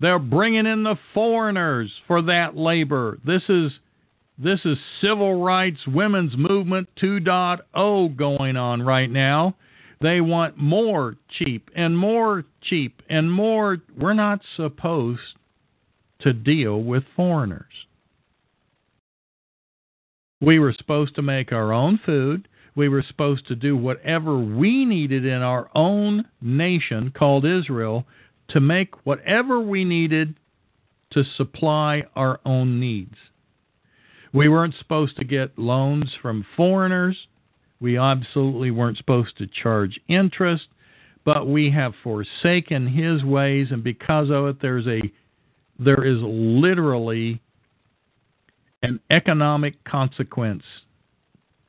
[0.00, 3.18] They're bringing in the foreigners for that labor.
[3.24, 3.72] This is
[4.36, 9.54] this is civil rights women's movement 2.0 going on right now.
[10.00, 13.78] They want more cheap and more cheap and more.
[13.96, 15.20] We're not supposed
[16.20, 17.64] to deal with foreigners.
[20.40, 22.48] We were supposed to make our own food.
[22.76, 28.04] We were supposed to do whatever we needed in our own nation called Israel
[28.48, 30.34] to make whatever we needed
[31.12, 33.14] to supply our own needs.
[34.32, 37.28] We weren't supposed to get loans from foreigners.
[37.80, 40.66] We absolutely weren't supposed to charge interest,
[41.24, 45.00] but we have forsaken his ways and because of it there's a
[45.78, 47.40] there is literally
[48.82, 50.62] an economic consequence,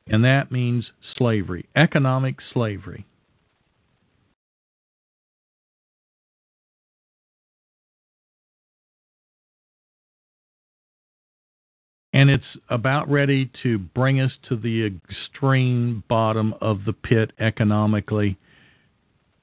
[0.06, 3.06] and that means slavery, economic slavery.
[12.12, 18.38] And it's about ready to bring us to the extreme bottom of the pit economically.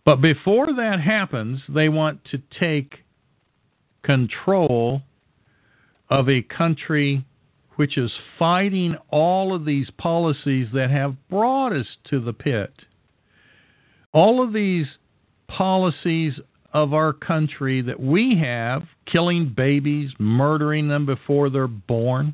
[0.06, 2.96] But before that happens, they want to take
[4.04, 5.04] control
[6.10, 7.26] of a country
[7.76, 12.72] which is fighting all of these policies that have brought us to the pit.
[14.14, 14.86] All of these
[15.48, 16.34] policies
[16.74, 22.34] of our country that we have, killing babies, murdering them before they're born,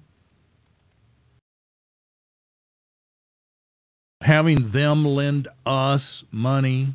[4.22, 6.02] having them lend us
[6.32, 6.94] money,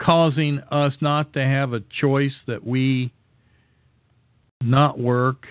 [0.00, 3.12] causing us not to have a choice that we
[4.62, 5.46] not work.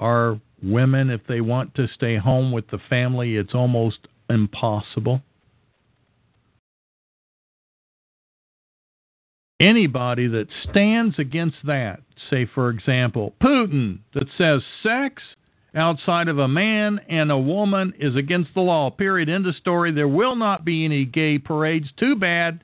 [0.00, 3.98] Our women, if they want to stay home with the family, it's almost
[4.28, 5.22] impossible.
[9.60, 15.22] Anybody that stands against that, say, for example, Putin, that says sex
[15.74, 19.28] outside of a man and a woman is against the law, period.
[19.28, 19.92] End of story.
[19.92, 21.88] There will not be any gay parades.
[21.98, 22.62] Too bad.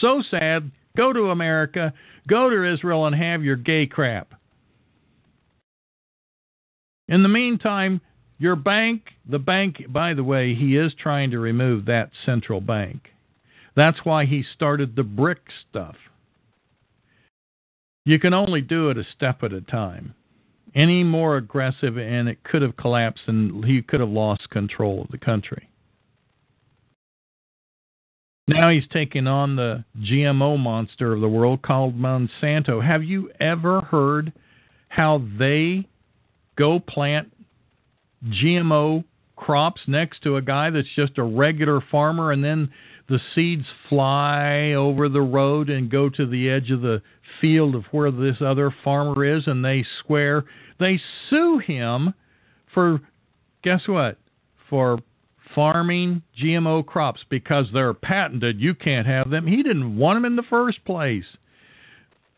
[0.00, 0.70] So sad.
[0.96, 1.94] Go to America,
[2.28, 4.34] go to Israel, and have your gay crap.
[7.10, 8.00] In the meantime,
[8.38, 13.08] your bank, the bank, by the way, he is trying to remove that central bank.
[13.74, 15.96] That's why he started the BRICS stuff.
[18.04, 20.14] You can only do it a step at a time.
[20.72, 25.10] Any more aggressive, and it could have collapsed, and he could have lost control of
[25.10, 25.68] the country.
[28.46, 32.84] Now he's taking on the GMO monster of the world called Monsanto.
[32.84, 34.32] Have you ever heard
[34.88, 35.88] how they
[36.56, 37.32] go plant
[38.24, 39.04] GMO
[39.36, 42.70] crops next to a guy that's just a regular farmer and then
[43.08, 47.02] the seeds fly over the road and go to the edge of the
[47.40, 50.44] field of where this other farmer is and they swear
[50.78, 52.14] they sue him
[52.72, 53.00] for
[53.62, 54.18] guess what?
[54.68, 54.98] For
[55.54, 58.60] farming GMO crops because they're patented.
[58.60, 59.46] You can't have them.
[59.46, 61.24] He didn't want them in the first place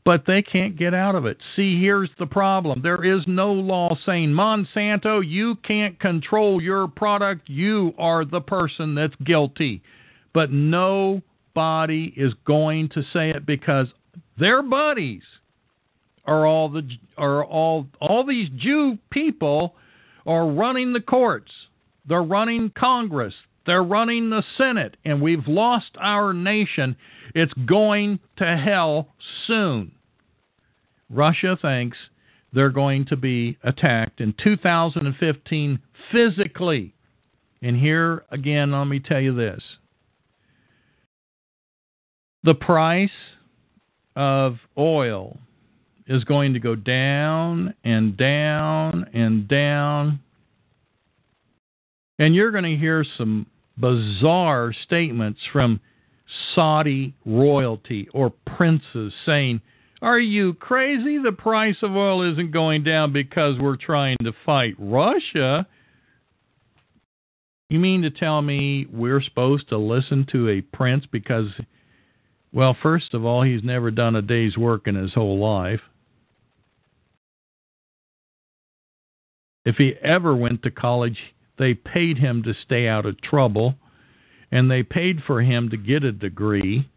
[0.05, 1.39] but they can't get out of it.
[1.55, 2.83] See, here's the problem.
[2.83, 7.49] There is no law saying, Monsanto, you can't control your product.
[7.49, 9.83] You are the person that's guilty.
[10.35, 13.87] But nobody is going to say it because
[14.39, 15.23] their buddies
[16.24, 19.74] are all the are all all these Jew people
[20.27, 21.51] are running the courts.
[22.07, 23.35] They're running Congress.
[23.66, 26.97] They're running the Senate, and we've lost our nation.
[27.35, 29.09] It's going to hell
[29.47, 29.93] soon.
[31.09, 31.97] Russia thinks
[32.53, 35.79] they're going to be attacked in 2015
[36.11, 36.95] physically.
[37.63, 39.63] And here again, let me tell you this
[42.45, 43.11] the price
[44.17, 45.39] of oil
[46.07, 50.21] is going to go down and down and down.
[52.19, 53.47] And you're going to hear some
[53.79, 55.81] bizarre statements from
[56.55, 59.61] Saudi royalty or princes saying,
[60.01, 61.19] Are you crazy?
[61.19, 65.67] The price of oil isn't going down because we're trying to fight Russia.
[67.69, 71.49] You mean to tell me we're supposed to listen to a prince because
[72.53, 75.81] well, first of all, he's never done a day's work in his whole life.
[79.65, 81.19] If he ever went to college,
[81.59, 83.77] they paid him to stay out of trouble,
[84.53, 86.89] and they paid for him to get a degree.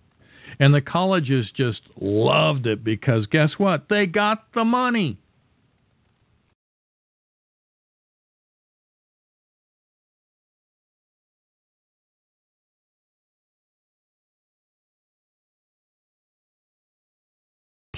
[0.60, 3.88] And the colleges just loved it because guess what?
[3.90, 5.18] They got the money.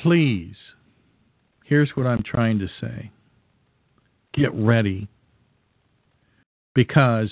[0.08, 0.56] please,
[1.66, 3.12] here's what I'm trying to say
[4.34, 5.08] get ready
[6.76, 7.30] because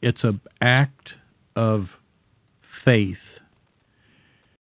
[0.00, 1.10] it's an act
[1.56, 1.86] of
[2.84, 3.16] faith,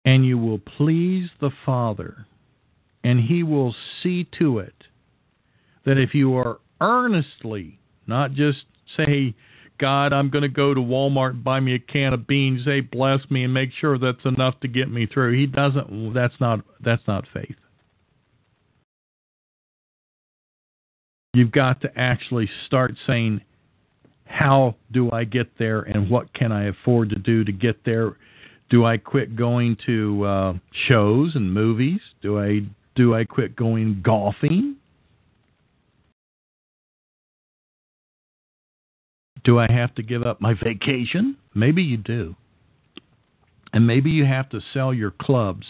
[0.05, 2.27] and you will please the Father,
[3.03, 4.75] and He will see to it
[5.85, 8.65] that if you are earnestly, not just
[8.97, 9.35] say,
[9.79, 12.65] God, I'm going to go to Walmart and buy me a can of beans.
[12.65, 15.37] Say, bless me and make sure that's enough to get me through.
[15.37, 16.15] He doesn't.
[16.15, 16.61] That's not.
[16.81, 17.57] That's not faith.
[21.35, 23.41] You've got to actually start saying,
[24.35, 28.17] how do I get there, and what can I afford to do to get there?
[28.69, 30.55] Do I quit going to uh,
[30.89, 32.01] shows and movies?
[32.21, 32.63] Do I
[32.97, 34.77] do I quit going golfing?
[39.45, 41.37] Do I have to give up my vacation?
[41.55, 42.35] Maybe you do.
[43.73, 45.67] And maybe you have to sell your clubs.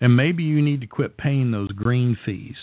[0.00, 2.56] And maybe you need to quit paying those green fees.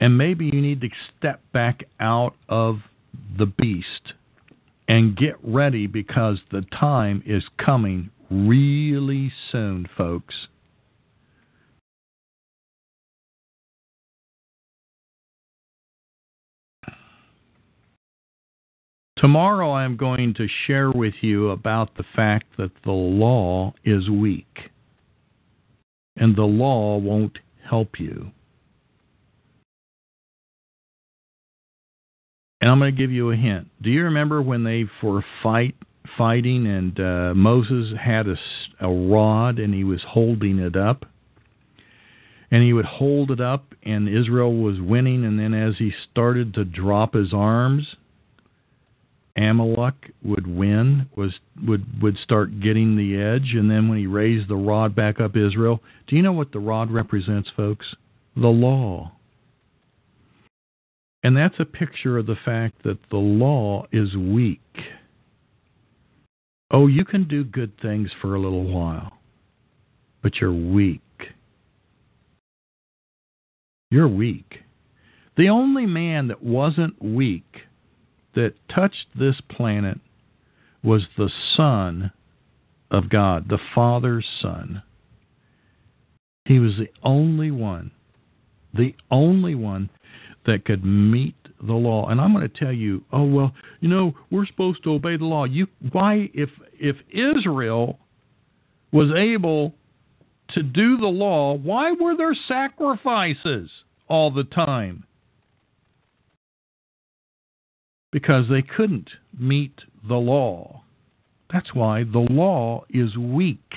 [0.00, 0.88] And maybe you need to
[1.18, 2.80] step back out of
[3.38, 4.14] the beast
[4.88, 10.48] and get ready because the time is coming really soon, folks.
[19.22, 24.72] Tomorrow I'm going to share with you about the fact that the law is weak
[26.16, 28.32] and the law won't help you.
[32.62, 33.66] And I'm going to give you a hint.
[33.82, 35.74] Do you remember when they were fight
[36.16, 38.36] fighting and uh, Moses had a,
[38.80, 41.04] a rod and he was holding it up?
[42.52, 46.54] And he would hold it up and Israel was winning and then as he started
[46.54, 47.96] to drop his arms,
[49.36, 51.32] Amalek would win, was
[51.66, 55.38] would would start getting the edge, and then when he raised the rod back up
[55.38, 57.86] Israel, do you know what the rod represents, folks?
[58.36, 59.12] The law.
[61.22, 64.60] And that's a picture of the fact that the law is weak.
[66.70, 69.18] Oh, you can do good things for a little while,
[70.22, 71.00] but you're weak.
[73.90, 74.60] You're weak.
[75.36, 77.66] The only man that wasn't weak
[78.34, 79.98] that touched this planet
[80.82, 82.10] was the Son
[82.90, 84.82] of God, the Father's Son.
[86.46, 87.92] He was the only one,
[88.74, 89.90] the only one
[90.46, 92.08] that could meet the law.
[92.08, 95.24] And I'm going to tell you, oh well, you know, we're supposed to obey the
[95.24, 95.44] law.
[95.44, 97.98] You why if if Israel
[98.92, 99.74] was able
[100.50, 103.70] to do the law, why were there sacrifices
[104.08, 105.04] all the time?
[108.10, 109.08] Because they couldn't
[109.38, 109.72] meet
[110.06, 110.82] the law.
[111.50, 113.72] That's why the law is weak.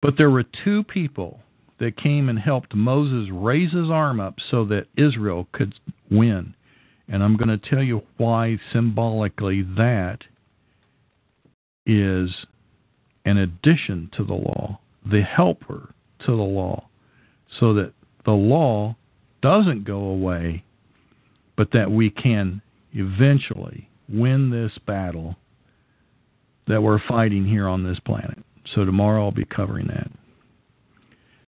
[0.00, 1.40] But there were two people
[1.78, 5.74] that came and helped Moses raise his arm up so that Israel could
[6.10, 6.54] win.
[7.08, 10.18] And I'm going to tell you why symbolically that
[11.84, 12.30] is
[13.24, 16.88] an addition to the law, the helper to the law,
[17.60, 17.92] so that
[18.24, 18.96] the law
[19.42, 20.64] doesn't go away,
[21.56, 22.60] but that we can
[22.92, 25.36] eventually win this battle
[26.66, 28.38] that we're fighting here on this planet.
[28.74, 30.10] So tomorrow I'll be covering that.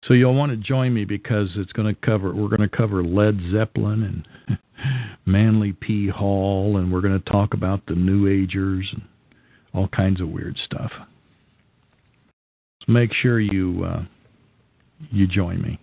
[0.07, 2.33] So you'll want to join me because it's going to cover.
[2.33, 4.59] We're going to cover Led Zeppelin and
[5.25, 6.07] Manly P.
[6.07, 9.01] Hall, and we're going to talk about the New Agers and
[9.73, 10.91] all kinds of weird stuff.
[12.85, 14.03] So make sure you uh,
[15.11, 15.79] you join me.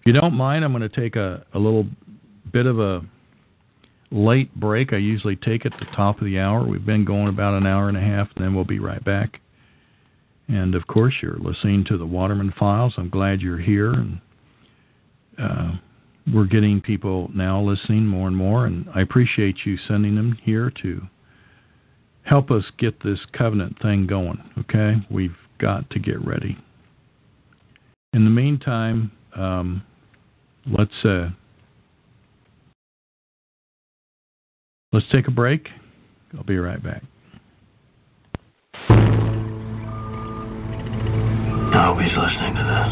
[0.00, 1.86] If you don't mind, I'm going to take a, a little
[2.52, 3.02] bit of a
[4.10, 4.92] late break.
[4.92, 6.66] I usually take at the top of the hour.
[6.66, 9.40] We've been going about an hour and a half, and then we'll be right back.
[10.48, 12.94] And of course, you're listening to the Waterman Files.
[12.96, 14.20] I'm glad you're here, and
[15.38, 15.72] uh,
[16.32, 18.66] we're getting people now listening more and more.
[18.66, 21.02] And I appreciate you sending them here to
[22.22, 24.38] help us get this covenant thing going.
[24.58, 26.56] Okay, we've got to get ready.
[28.12, 29.82] In the meantime, um,
[30.66, 31.30] let's uh,
[34.92, 35.68] let's take a break.
[36.36, 37.02] I'll be right back.
[41.76, 42.88] He's listening to this.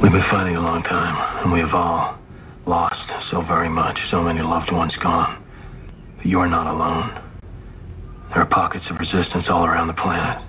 [0.00, 2.18] We've been fighting a long time, and we have all
[2.66, 5.44] lost so very much, so many loved ones gone.
[6.16, 7.10] But you are not alone.
[8.30, 10.42] There are pockets of resistance all around the planet.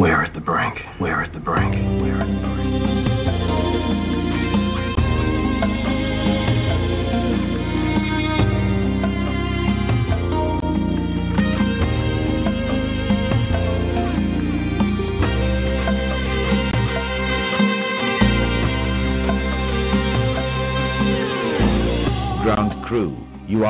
[0.00, 0.74] We are at the brink.
[1.00, 1.74] We are at the brink.
[1.74, 2.89] We are at the brink.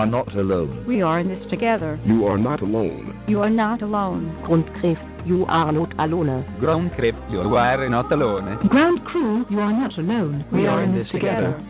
[0.01, 0.85] Are not alone.
[0.87, 2.01] We are in this together.
[2.07, 3.23] You are not alone.
[3.29, 4.35] You are not alone.
[4.49, 6.47] Grundkrift, you are not alone.
[6.59, 8.67] Groundcrypt, you are not alone.
[8.69, 10.47] Ground crew, you are not alone.
[10.51, 11.53] We, we are, are in this together.
[11.53, 11.70] together.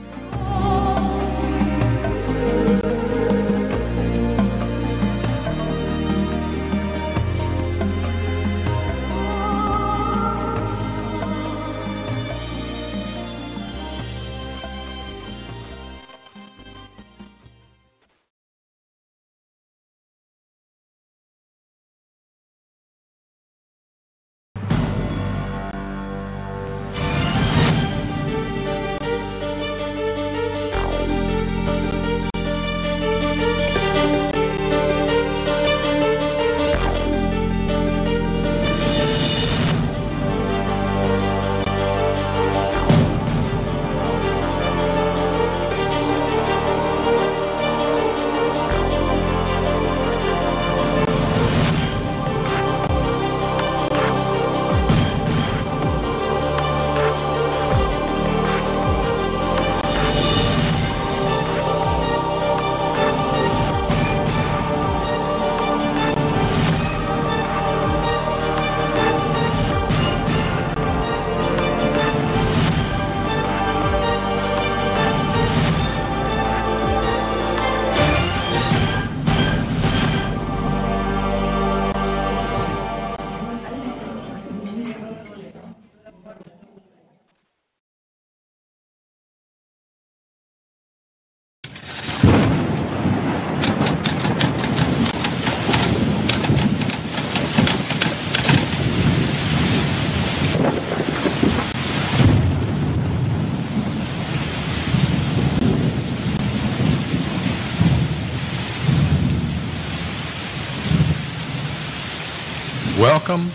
[113.21, 113.53] Welcome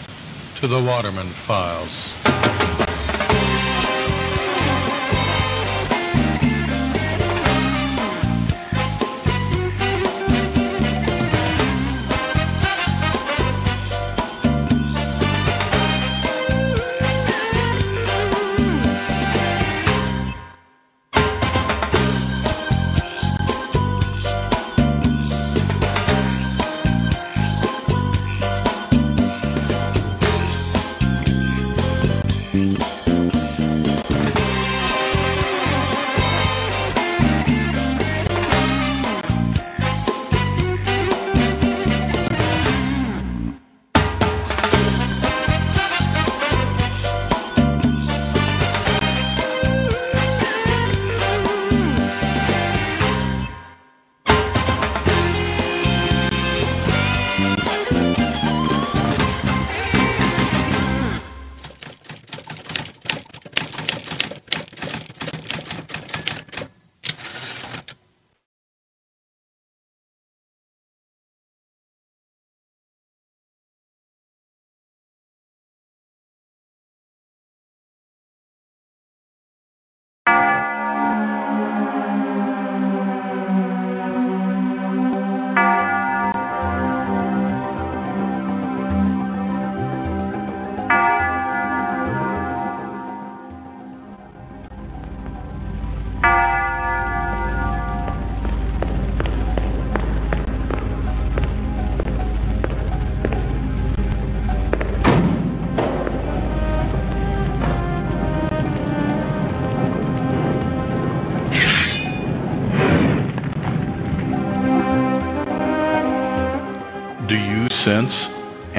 [0.61, 2.84] to the Waterman Files.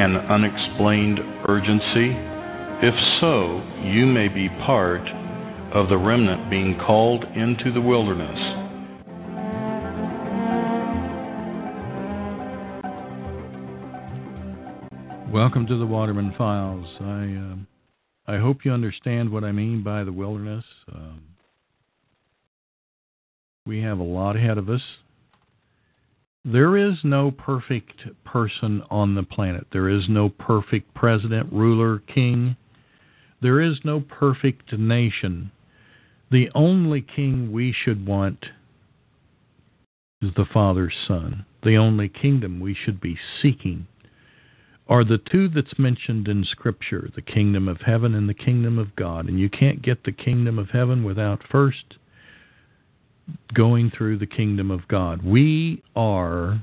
[0.06, 1.18] An unexplained
[1.48, 2.14] urgency?
[2.80, 5.02] If so, you may be part
[5.72, 8.38] of the remnant being called into the wilderness.
[15.32, 16.86] Welcome to the Waterman Files.
[17.00, 17.66] I um
[18.28, 20.64] I hope you understand what I mean by the wilderness.
[20.92, 21.22] Um,
[23.66, 24.82] we have a lot ahead of us.
[26.48, 29.66] There is no perfect person on the planet.
[29.72, 32.56] There is no perfect president, ruler, king.
[33.42, 35.50] There is no perfect nation.
[36.30, 38.46] The only king we should want
[40.22, 41.44] is the Father's Son.
[41.64, 43.88] The only kingdom we should be seeking
[44.88, 48.94] are the two that's mentioned in Scripture the kingdom of heaven and the kingdom of
[48.94, 49.26] God.
[49.26, 51.96] And you can't get the kingdom of heaven without first
[53.54, 55.24] going through the kingdom of God.
[55.24, 56.62] We are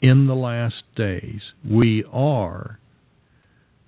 [0.00, 2.78] in the last days, we are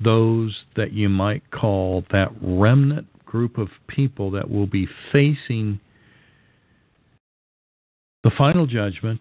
[0.02, 5.80] those that you might call that remnant group of people that will be facing
[8.22, 9.20] the final judgment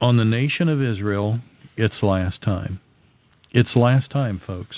[0.00, 1.40] on the nation of Israel
[1.76, 2.80] its last time.
[3.52, 4.76] It's last time, folks.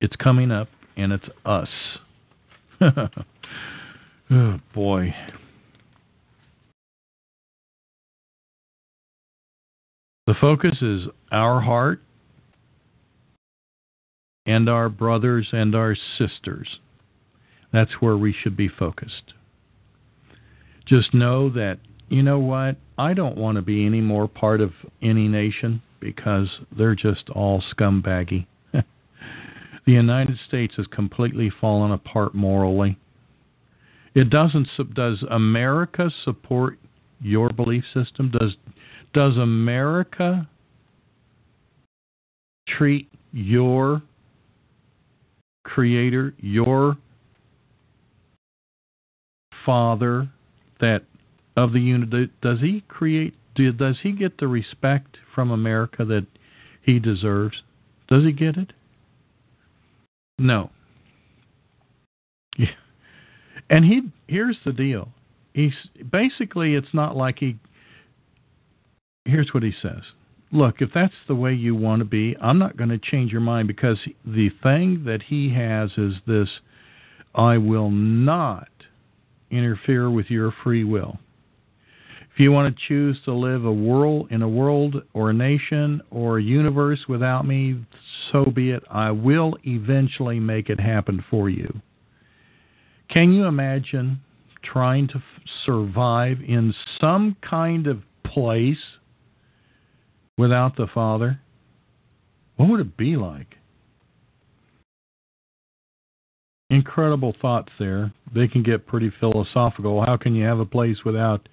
[0.00, 1.68] It's coming up, and it's us.
[4.30, 5.14] oh, boy.
[10.26, 12.02] The focus is our heart
[14.46, 16.78] and our brothers and our sisters.
[17.72, 19.34] That's where we should be focused.
[20.86, 21.78] Just know that,
[22.08, 22.76] you know what?
[22.98, 27.62] I don't want to be any more part of any nation because they're just all
[27.62, 28.46] scumbaggy.
[28.72, 28.82] the
[29.86, 32.98] United States has completely fallen apart morally.
[34.14, 34.66] It doesn't.
[34.94, 36.78] Does America support
[37.20, 38.32] your belief system?
[38.32, 38.56] Does
[39.12, 40.48] Does America
[42.68, 44.02] treat your
[45.64, 46.96] Creator, your
[49.64, 50.28] Father,
[50.80, 51.02] that
[51.56, 52.30] of the unit?
[52.40, 53.34] Does He create?
[53.54, 56.26] Does He get the respect from America that
[56.82, 57.62] He deserves?
[58.08, 58.72] Does He get it?
[60.38, 60.70] No.
[62.56, 62.68] Yeah.
[63.68, 65.08] And he here's the deal.
[65.52, 65.74] He's
[66.10, 67.56] basically it's not like he
[69.30, 70.02] here's what he says.
[70.52, 73.40] Look, if that's the way you want to be, I'm not going to change your
[73.40, 76.48] mind because the thing that he has is this
[77.34, 78.68] I will not
[79.50, 81.18] interfere with your free will.
[82.32, 86.00] If you want to choose to live a world in a world or a nation
[86.10, 87.84] or a universe without me,
[88.30, 88.82] so be it.
[88.90, 91.80] I will eventually make it happen for you.
[93.08, 94.20] Can you imagine
[94.62, 98.78] trying to f- survive in some kind of place
[100.40, 101.38] without the Father?
[102.56, 103.56] What would it be like?
[106.70, 108.12] Incredible thoughts there.
[108.34, 110.02] They can get pretty philosophical.
[110.02, 111.46] How can you have a place without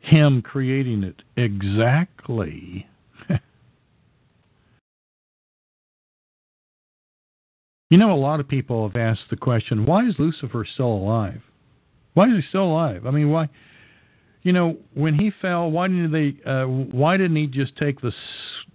[0.00, 1.22] Him creating it?
[1.36, 2.88] Exactly.
[7.90, 11.42] you know, a lot of people have asked the question why is Lucifer still alive?
[12.14, 13.06] Why is he still alive?
[13.06, 13.50] I mean, why?
[14.42, 16.50] You know, when he fell, why didn't they?
[16.50, 18.12] Uh, why didn't he just take the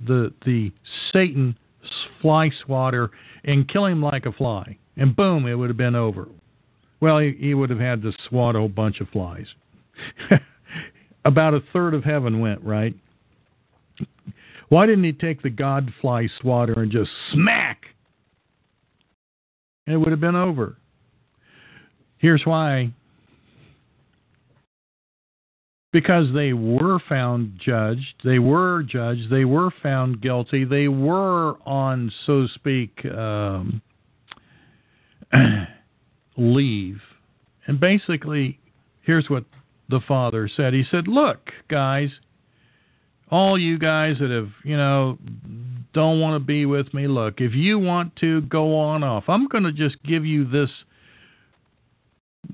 [0.05, 0.71] the the
[1.11, 1.57] Satan
[2.21, 3.11] fly swatter
[3.43, 6.27] and kill him like a fly, and boom, it would have been over.
[6.99, 9.45] Well, he, he would have had to swat a whole bunch of flies.
[11.25, 12.95] About a third of heaven went right.
[14.69, 17.85] Why didn't he take the God fly swatter and just smack?
[19.85, 20.77] It would have been over.
[22.17, 22.91] Here's why
[25.97, 32.11] because they were found judged, they were judged, they were found guilty, they were on,
[32.27, 33.81] so to speak, um,
[36.37, 37.01] leave.
[37.65, 38.59] And basically,
[39.01, 39.45] here's what
[39.89, 40.75] the father said.
[40.75, 42.09] He said, Look, guys,
[43.31, 45.17] all you guys that have, you know,
[45.95, 49.47] don't want to be with me, look, if you want to go on off, I'm
[49.47, 50.69] going to just give you this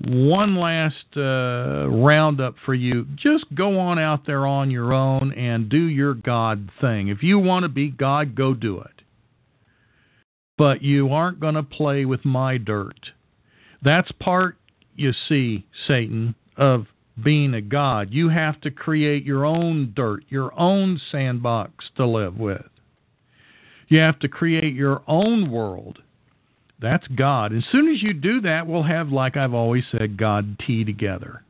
[0.02, 3.06] one last uh, roundup for you.
[3.16, 7.08] Just go on out there on your own and do your God thing.
[7.08, 9.02] If you want to be God, go do it.
[10.56, 13.10] But you aren't going to play with my dirt.
[13.82, 14.56] That's part,
[14.94, 16.86] you see, Satan, of
[17.22, 18.08] being a God.
[18.10, 22.66] You have to create your own dirt, your own sandbox to live with.
[23.88, 25.98] You have to create your own world.
[26.80, 27.54] That's God.
[27.54, 31.42] As soon as you do that, we'll have, like I've always said, God tea together.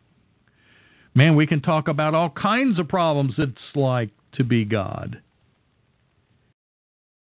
[1.14, 5.20] Man, we can talk about all kinds of problems it's like to be God.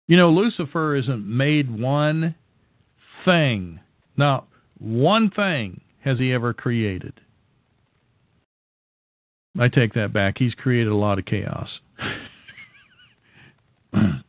[0.07, 2.35] You know, Lucifer isn't made one
[3.23, 3.79] thing.
[4.17, 4.45] Now,
[4.77, 7.13] one thing has he ever created.
[9.59, 10.35] I take that back.
[10.37, 11.69] He's created a lot of chaos.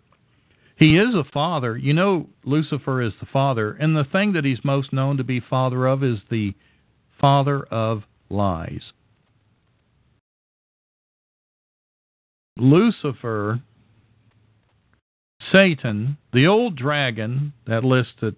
[0.83, 1.77] He is a father.
[1.77, 5.39] You know, Lucifer is the father, and the thing that he's most known to be
[5.39, 6.55] father of is the
[7.21, 8.83] father of lies.
[12.57, 13.61] Lucifer,
[15.53, 18.35] Satan, the old dragon, that list that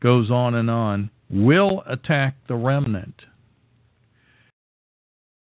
[0.00, 3.22] goes on and on, will attack the remnant.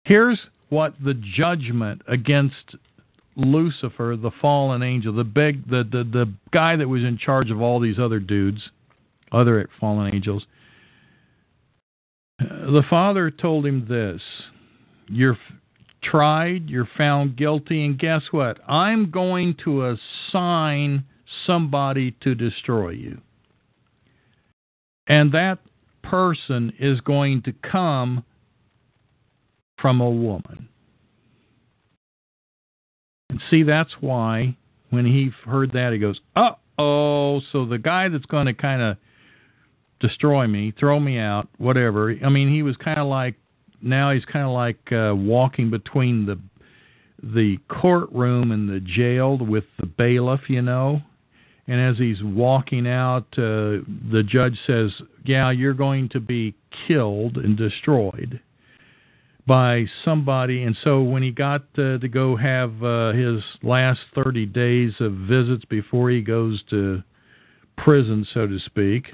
[0.03, 2.75] Here's what the judgment against
[3.35, 7.61] Lucifer, the fallen angel, the big the, the the guy that was in charge of
[7.61, 8.69] all these other dudes,
[9.31, 10.45] other fallen angels.
[12.39, 14.21] Uh, the father told him this:
[15.09, 15.37] "You're
[16.01, 18.59] tried, you're found guilty, and guess what?
[18.69, 21.03] I'm going to assign
[21.45, 23.19] somebody to destroy you,
[25.07, 25.59] and that
[26.03, 28.23] person is going to come
[29.77, 30.69] from a woman."
[33.35, 34.55] And see, that's why
[34.91, 38.81] when he heard that, he goes, "Uh oh!" So the guy that's going to kind
[38.81, 38.95] of
[39.99, 42.15] destroy me, throw me out, whatever.
[42.23, 43.35] I mean, he was kind of like
[43.81, 46.39] now he's kind of like uh, walking between the
[47.21, 51.01] the courtroom and the jail with the bailiff, you know.
[51.67, 54.91] And as he's walking out, uh, the judge says,
[55.25, 56.55] "Yeah, you're going to be
[56.87, 58.39] killed and destroyed."
[59.47, 60.63] By somebody.
[60.63, 65.13] And so when he got uh, to go have uh, his last 30 days of
[65.13, 67.03] visits before he goes to
[67.77, 69.13] prison, so to speak,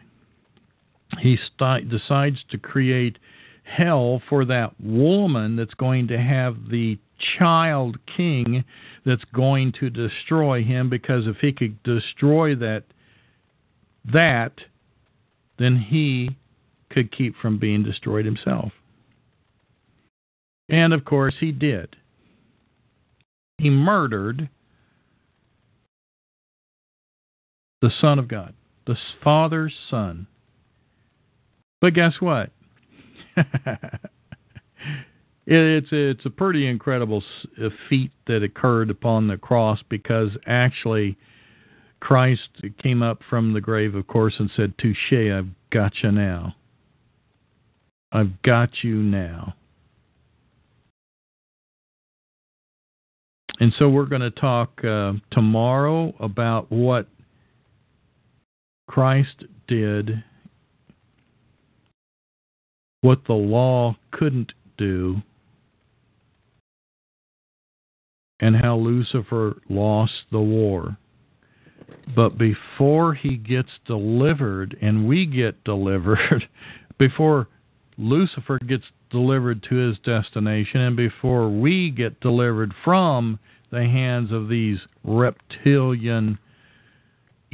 [1.19, 3.17] he st- decides to create
[3.63, 6.97] hell for that woman that's going to have the
[7.37, 8.63] child king
[9.05, 12.83] that's going to destroy him because if he could destroy that
[14.11, 14.53] that
[15.59, 16.35] then he
[16.89, 18.71] could keep from being destroyed himself
[20.69, 21.95] and of course, he did.
[23.57, 24.49] He murdered
[27.81, 28.53] the Son of God,
[28.85, 30.27] the Father's Son.
[31.81, 32.51] But guess what?
[35.47, 37.23] it's it's a pretty incredible
[37.61, 41.17] uh, feat that occurred upon the cross because actually
[41.99, 42.49] Christ
[42.81, 46.55] came up from the grave, of course, and said, "Touche, I've got you now.
[48.11, 49.55] I've got you now."
[53.61, 57.07] And so we're going to talk uh, tomorrow about what
[58.89, 60.23] Christ did,
[63.01, 65.21] what the law couldn't do,
[68.39, 70.97] and how Lucifer lost the war.
[72.15, 76.49] But before he gets delivered and we get delivered,
[76.97, 77.47] before
[78.01, 83.37] Lucifer gets delivered to his destination, and before we get delivered from
[83.71, 86.39] the hands of these reptilian,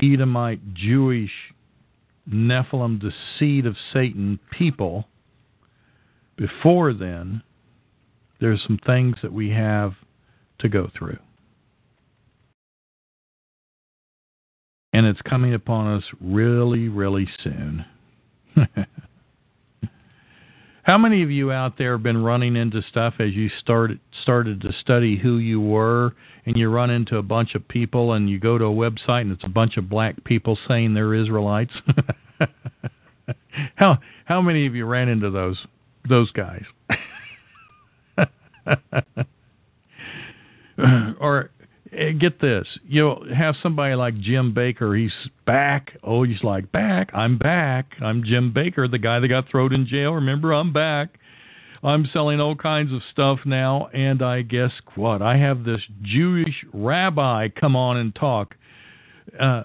[0.02, 1.32] Edomite, Jewish,
[2.32, 5.10] Nephilim, the seed of Satan people,
[6.38, 7.44] before then,
[8.40, 9.94] there's some things that we have
[10.60, 11.18] to go through.
[14.94, 17.86] And it's coming upon us really, really soon.
[20.88, 24.62] How many of you out there have been running into stuff as you started started
[24.62, 26.14] to study who you were
[26.46, 29.34] and you run into a bunch of people and you go to a website and
[29.34, 31.74] it's a bunch of black people saying they're Israelites?
[33.76, 35.58] how how many of you ran into those
[36.08, 36.64] those guys?
[41.20, 41.50] or
[42.20, 45.00] get this, you'll have somebody like Jim Bakker.
[45.00, 45.14] He's
[45.46, 45.98] back.
[46.04, 47.10] Oh, he's like back.
[47.14, 47.94] I'm back.
[48.02, 50.14] I'm Jim Bakker, the guy that got thrown in jail.
[50.14, 51.20] Remember, I'm back.
[51.84, 55.22] I'm selling all kinds of stuff now, and I guess what?
[55.22, 58.56] I have this Jewish rabbi come on and talk.
[59.40, 59.64] Uh,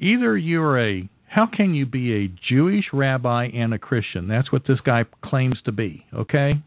[0.00, 4.28] either you're a how can you be a Jewish rabbi and a Christian?
[4.28, 6.62] That's what this guy claims to be, okay?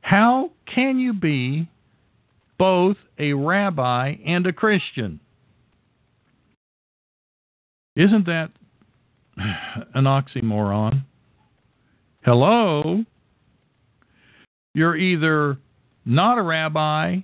[0.00, 1.68] How can you be
[2.62, 5.18] both a rabbi and a Christian?
[7.96, 8.50] Isn't that
[9.36, 11.02] an oxymoron?
[12.24, 13.04] Hello?
[14.74, 15.56] You're either
[16.04, 17.16] not a rabbi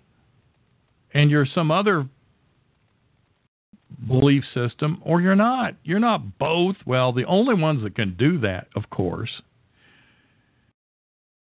[1.15, 2.09] and you're some other
[4.09, 5.74] belief system, or you're not.
[5.85, 6.74] You're not both.
[6.85, 9.40] Well, the only ones that can do that, of course,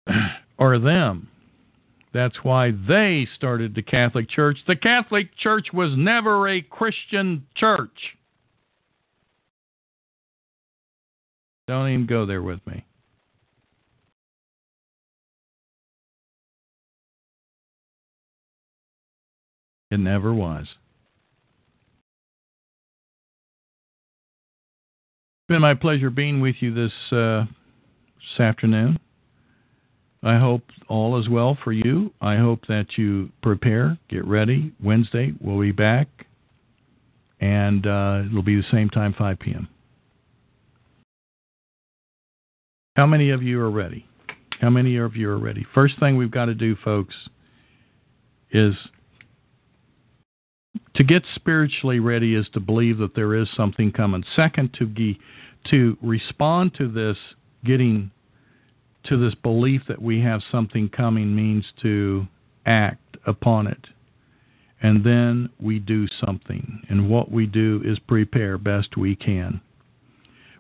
[0.59, 1.29] are them.
[2.13, 4.59] That's why they started the Catholic Church.
[4.67, 8.17] The Catholic Church was never a Christian church.
[11.67, 12.87] Don't even go there with me.
[19.91, 20.63] It never was.
[20.63, 20.71] It's
[25.49, 27.45] been my pleasure being with you this uh,
[28.17, 28.99] this afternoon.
[30.23, 32.13] I hope all is well for you.
[32.21, 34.73] I hope that you prepare, get ready.
[34.83, 36.09] Wednesday we'll be back,
[37.41, 39.69] and uh, it'll be the same time, 5 p.m.
[42.97, 44.07] How many of you are ready?
[44.61, 45.65] How many of you are ready?
[45.73, 47.15] First thing we've got to do, folks,
[48.51, 48.75] is
[50.97, 54.25] to get spiritually ready is to believe that there is something coming.
[54.35, 55.21] Second, to be,
[55.71, 57.17] to respond to this,
[57.65, 58.11] getting
[59.05, 62.27] to this belief that we have something coming means to
[62.67, 63.87] act upon it.
[64.81, 66.83] And then we do something.
[66.89, 69.61] And what we do is prepare best we can.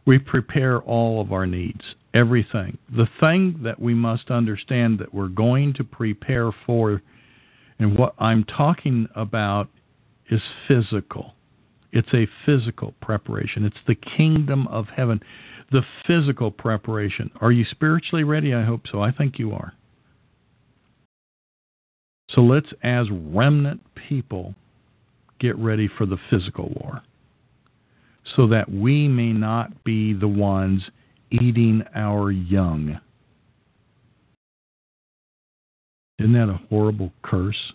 [0.06, 1.82] We prepare all of our needs,
[2.14, 2.78] everything.
[2.96, 7.02] The thing that we must understand that we're going to prepare for,
[7.78, 9.68] and what I'm talking about
[10.30, 11.34] is physical.
[11.92, 13.64] It's a physical preparation.
[13.64, 15.20] It's the kingdom of heaven,
[15.70, 17.30] the physical preparation.
[17.40, 18.54] Are you spiritually ready?
[18.54, 19.00] I hope so.
[19.02, 19.74] I think you are.
[22.30, 24.54] So let's, as remnant people,
[25.40, 27.02] get ready for the physical war
[28.36, 30.82] so that we may not be the ones
[31.30, 33.00] eating our young.
[36.18, 37.72] Isn't that a horrible curse?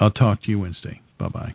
[0.00, 1.00] I'll talk to you Wednesday.
[1.18, 1.54] Bye bye.